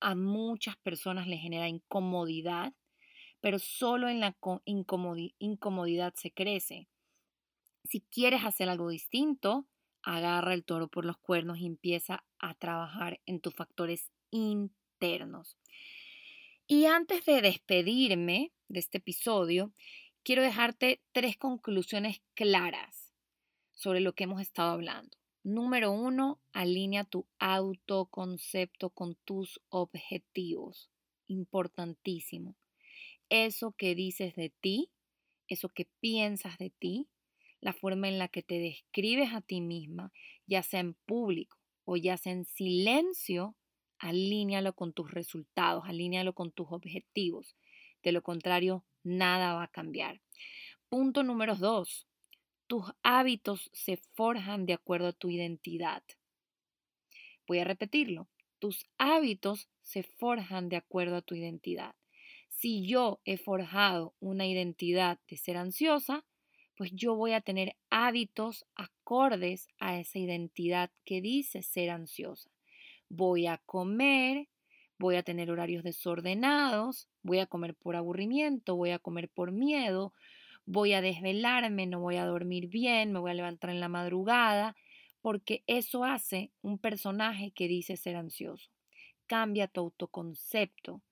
a 0.00 0.14
muchas 0.14 0.76
personas 0.76 1.26
le 1.26 1.38
genera 1.38 1.68
incomodidad, 1.68 2.74
pero 3.40 3.58
solo 3.58 4.08
en 4.08 4.20
la 4.20 4.36
incomodidad 4.64 6.14
se 6.14 6.30
crece. 6.30 6.88
Si 7.84 8.00
quieres 8.00 8.44
hacer 8.44 8.68
algo 8.68 8.90
distinto, 8.90 9.66
agarra 10.02 10.52
el 10.52 10.64
toro 10.64 10.88
por 10.88 11.06
los 11.06 11.16
cuernos 11.18 11.58
y 11.58 11.66
empieza 11.66 12.24
a 12.38 12.54
trabajar 12.54 13.20
en 13.24 13.40
tus 13.40 13.54
factores 13.54 14.10
internos. 14.30 15.56
Y 16.66 16.86
antes 16.86 17.24
de 17.24 17.40
despedirme 17.40 18.52
de 18.68 18.80
este 18.80 18.98
episodio, 18.98 19.72
quiero 20.22 20.42
dejarte 20.42 21.02
tres 21.12 21.36
conclusiones 21.36 22.22
claras 22.34 23.03
sobre 23.74 24.00
lo 24.00 24.14
que 24.14 24.24
hemos 24.24 24.40
estado 24.40 24.70
hablando. 24.70 25.16
Número 25.42 25.92
uno, 25.92 26.40
alinea 26.52 27.04
tu 27.04 27.26
autoconcepto 27.38 28.90
con 28.90 29.14
tus 29.24 29.60
objetivos. 29.68 30.90
Importantísimo. 31.26 32.56
Eso 33.28 33.72
que 33.72 33.94
dices 33.94 34.34
de 34.36 34.50
ti, 34.60 34.90
eso 35.48 35.68
que 35.68 35.86
piensas 36.00 36.56
de 36.58 36.70
ti, 36.70 37.08
la 37.60 37.72
forma 37.72 38.08
en 38.08 38.18
la 38.18 38.28
que 38.28 38.42
te 38.42 38.58
describes 38.58 39.32
a 39.32 39.40
ti 39.40 39.60
misma, 39.60 40.12
ya 40.46 40.62
sea 40.62 40.80
en 40.80 40.94
público 40.94 41.58
o 41.84 41.96
ya 41.96 42.16
sea 42.16 42.32
en 42.32 42.44
silencio, 42.44 43.54
alínealo 43.98 44.74
con 44.74 44.92
tus 44.92 45.10
resultados, 45.10 45.84
alínealo 45.86 46.34
con 46.34 46.52
tus 46.52 46.68
objetivos. 46.70 47.56
De 48.02 48.12
lo 48.12 48.22
contrario, 48.22 48.84
nada 49.02 49.54
va 49.54 49.64
a 49.64 49.68
cambiar. 49.70 50.20
Punto 50.88 51.22
número 51.22 51.56
dos, 51.56 52.06
tus 52.66 52.84
hábitos 53.02 53.70
se 53.72 53.96
forjan 53.96 54.66
de 54.66 54.72
acuerdo 54.74 55.08
a 55.08 55.12
tu 55.12 55.30
identidad. 55.30 56.02
Voy 57.46 57.58
a 57.58 57.64
repetirlo. 57.64 58.28
Tus 58.58 58.86
hábitos 58.96 59.68
se 59.82 60.02
forjan 60.02 60.68
de 60.68 60.76
acuerdo 60.76 61.16
a 61.16 61.22
tu 61.22 61.34
identidad. 61.34 61.94
Si 62.48 62.86
yo 62.86 63.20
he 63.24 63.36
forjado 63.36 64.14
una 64.20 64.46
identidad 64.46 65.18
de 65.28 65.36
ser 65.36 65.56
ansiosa, 65.56 66.24
pues 66.76 66.90
yo 66.92 67.14
voy 67.14 67.32
a 67.32 67.40
tener 67.40 67.76
hábitos 67.90 68.64
acordes 68.74 69.68
a 69.78 69.98
esa 69.98 70.18
identidad 70.18 70.90
que 71.04 71.20
dice 71.20 71.62
ser 71.62 71.90
ansiosa. 71.90 72.50
Voy 73.08 73.46
a 73.46 73.58
comer, 73.58 74.48
voy 74.98 75.16
a 75.16 75.22
tener 75.22 75.50
horarios 75.50 75.84
desordenados, 75.84 77.08
voy 77.22 77.40
a 77.40 77.46
comer 77.46 77.74
por 77.74 77.96
aburrimiento, 77.96 78.76
voy 78.76 78.90
a 78.90 78.98
comer 78.98 79.28
por 79.28 79.52
miedo, 79.52 80.14
voy 80.66 80.92
a 80.94 81.02
desvelarme, 81.02 81.86
no 81.86 82.00
voy 82.00 82.16
a 82.16 82.26
dormir 82.26 82.68
bien, 82.68 83.12
me 83.12 83.18
voy 83.18 83.32
a 83.32 83.34
levantar 83.34 83.70
en 83.70 83.80
la 83.80 83.88
madrugada, 83.88 84.76
porque 85.20 85.62
eso 85.66 86.04
hace 86.04 86.52
un 86.62 86.78
personaje 86.78 87.52
que 87.52 87.68
dice 87.68 87.96
ser 87.96 88.16
ansioso. 88.16 88.70
Cambia 89.26 89.68
tu 89.68 89.80
autoconcepto. 89.80 91.02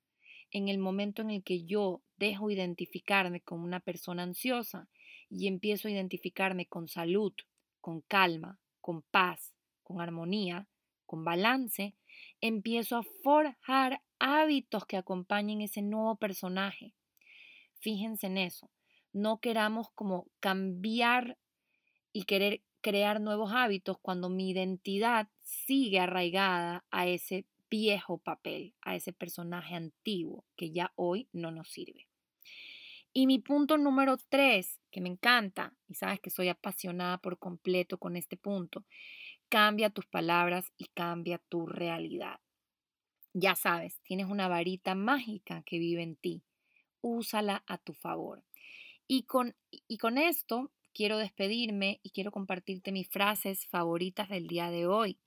En 0.51 0.69
el 0.69 0.79
momento 0.79 1.23
en 1.23 1.31
el 1.31 1.43
que 1.43 1.65
yo 1.65 2.03
dejo 2.17 2.51
identificarme 2.51 3.41
como 3.41 3.65
una 3.65 3.81
persona 3.81 4.23
ansiosa 4.23 4.89
y 5.31 5.47
empiezo 5.47 5.89
a 5.89 5.91
identificarme 5.91 6.67
con 6.67 6.89
salud, 6.89 7.33
con 7.81 8.03
calma, 8.03 8.59
con 8.81 9.03
paz, 9.03 9.55
con 9.83 10.01
armonía, 10.03 10.69
con 11.07 11.25
balance, 11.25 11.95
empiezo 12.41 12.99
a 12.99 13.03
forjar 13.23 14.03
hábitos 14.19 14.85
que 14.85 14.99
acompañen 14.99 15.63
ese 15.63 15.81
nuevo 15.81 16.17
personaje. 16.17 16.93
Fíjense 17.81 18.27
en 18.27 18.39
eso 18.39 18.71
no 19.13 19.41
queramos 19.41 19.91
como 19.95 20.27
cambiar 20.41 21.39
y 22.13 22.25
querer 22.25 22.63
crear 22.81 23.21
nuevos 23.21 23.53
hábitos 23.53 23.99
cuando 24.01 24.29
mi 24.29 24.51
identidad 24.51 25.29
sigue 25.41 26.01
arraigada 26.01 26.85
a 26.91 27.07
ese 27.07 27.47
viejo 27.71 28.19
papel, 28.19 28.75
a 28.83 28.97
ese 28.97 29.13
personaje 29.13 29.75
antiguo 29.75 30.45
que 30.57 30.73
ya 30.73 30.93
hoy 30.97 31.29
no 31.33 31.51
nos 31.51 31.71
sirve. 31.71 32.07
Y 33.15 33.27
mi 33.27 33.39
punto 33.39 33.77
número 33.77 34.17
tres, 34.29 34.81
que 34.91 35.01
me 35.01 35.11
encanta, 35.11 35.75
y 35.87 35.95
sabes 35.95 36.21
que 36.21 36.31
soy 36.31 36.49
apasionada 36.49 37.19
por 37.19 37.39
completo 37.39 37.99
con 37.99 38.17
este 38.17 38.37
punto, 38.37 38.85
cambia 39.49 39.91
tus 39.91 40.07
palabras 40.07 40.73
y 40.79 40.87
cambia 40.87 41.39
tu 41.51 41.67
realidad. 41.67 42.41
Ya 43.35 43.55
sabes, 43.55 44.01
tienes 44.03 44.27
una 44.27 44.49
varita 44.49 44.95
mágica 44.95 45.63
que 45.65 45.79
vive 45.79 46.03
en 46.03 46.17
ti. 46.17 46.43
Úsala 47.01 47.63
a 47.67 47.79
tu 47.79 47.95
favor. 47.95 48.43
Y 49.07 49.25
con, 49.25 49.55
y 49.71 49.99
con 49.99 50.19
esto 50.19 50.71
quiero 50.95 51.19
despedirme 51.19 52.01
y 52.03 52.11
quiero 52.11 52.31
compartirte 52.31 52.93
mis 52.93 53.09
frases 53.09 53.67
favoritas 53.67 54.29
del 54.29 54.47
día 54.47 54.71
de 54.71 54.87
hoy. 54.87 55.19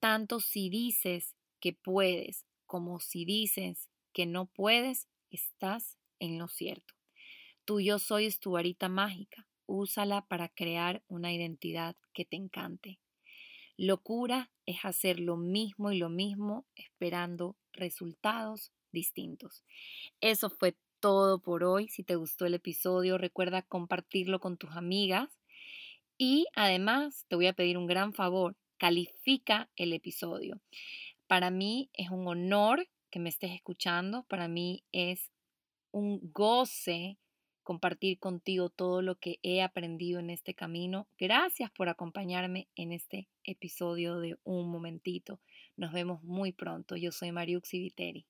Tanto 0.00 0.40
si 0.40 0.68
dices 0.70 1.34
que 1.60 1.72
puedes 1.72 2.46
como 2.66 3.00
si 3.00 3.24
dices 3.24 3.88
que 4.12 4.26
no 4.26 4.46
puedes, 4.46 5.08
estás 5.30 5.98
en 6.18 6.38
lo 6.38 6.48
cierto. 6.48 6.94
Tu 7.64 7.80
yo 7.80 7.98
soy 7.98 8.26
es 8.26 8.40
tu 8.40 8.52
varita 8.52 8.88
mágica. 8.88 9.48
Úsala 9.66 10.26
para 10.26 10.48
crear 10.48 11.02
una 11.08 11.32
identidad 11.32 11.96
que 12.12 12.24
te 12.24 12.36
encante. 12.36 13.00
Locura 13.76 14.50
es 14.64 14.84
hacer 14.84 15.20
lo 15.20 15.36
mismo 15.36 15.92
y 15.92 15.98
lo 15.98 16.08
mismo 16.08 16.66
esperando 16.76 17.56
resultados 17.72 18.72
distintos. 18.92 19.64
Eso 20.20 20.50
fue 20.50 20.76
todo 21.00 21.40
por 21.40 21.64
hoy. 21.64 21.88
Si 21.88 22.02
te 22.02 22.16
gustó 22.16 22.46
el 22.46 22.54
episodio, 22.54 23.18
recuerda 23.18 23.62
compartirlo 23.62 24.40
con 24.40 24.56
tus 24.56 24.70
amigas. 24.72 25.30
Y 26.18 26.46
además 26.54 27.24
te 27.28 27.36
voy 27.36 27.46
a 27.46 27.52
pedir 27.52 27.78
un 27.78 27.86
gran 27.86 28.12
favor. 28.12 28.56
califica 28.78 29.70
el 29.76 29.94
episodio. 29.94 30.60
Para 31.26 31.50
mí 31.50 31.88
es 31.94 32.10
un 32.10 32.28
honor 32.28 32.86
que 33.10 33.18
me 33.18 33.30
estés 33.30 33.52
escuchando, 33.52 34.24
para 34.24 34.48
mí 34.48 34.84
es 34.92 35.30
un 35.92 36.20
goce 36.32 37.16
compartir 37.62 38.18
contigo 38.18 38.68
todo 38.70 39.02
lo 39.02 39.16
que 39.18 39.40
he 39.42 39.60
aprendido 39.62 40.20
en 40.20 40.30
este 40.30 40.54
camino. 40.54 41.08
Gracias 41.18 41.70
por 41.70 41.88
acompañarme 41.88 42.68
en 42.76 42.92
este 42.92 43.28
episodio 43.42 44.20
de 44.20 44.38
Un 44.44 44.70
Momentito. 44.70 45.40
Nos 45.76 45.92
vemos 45.92 46.22
muy 46.22 46.52
pronto. 46.52 46.96
Yo 46.96 47.10
soy 47.10 47.32
Mariuxi 47.32 47.80
Viteri. 47.80 48.26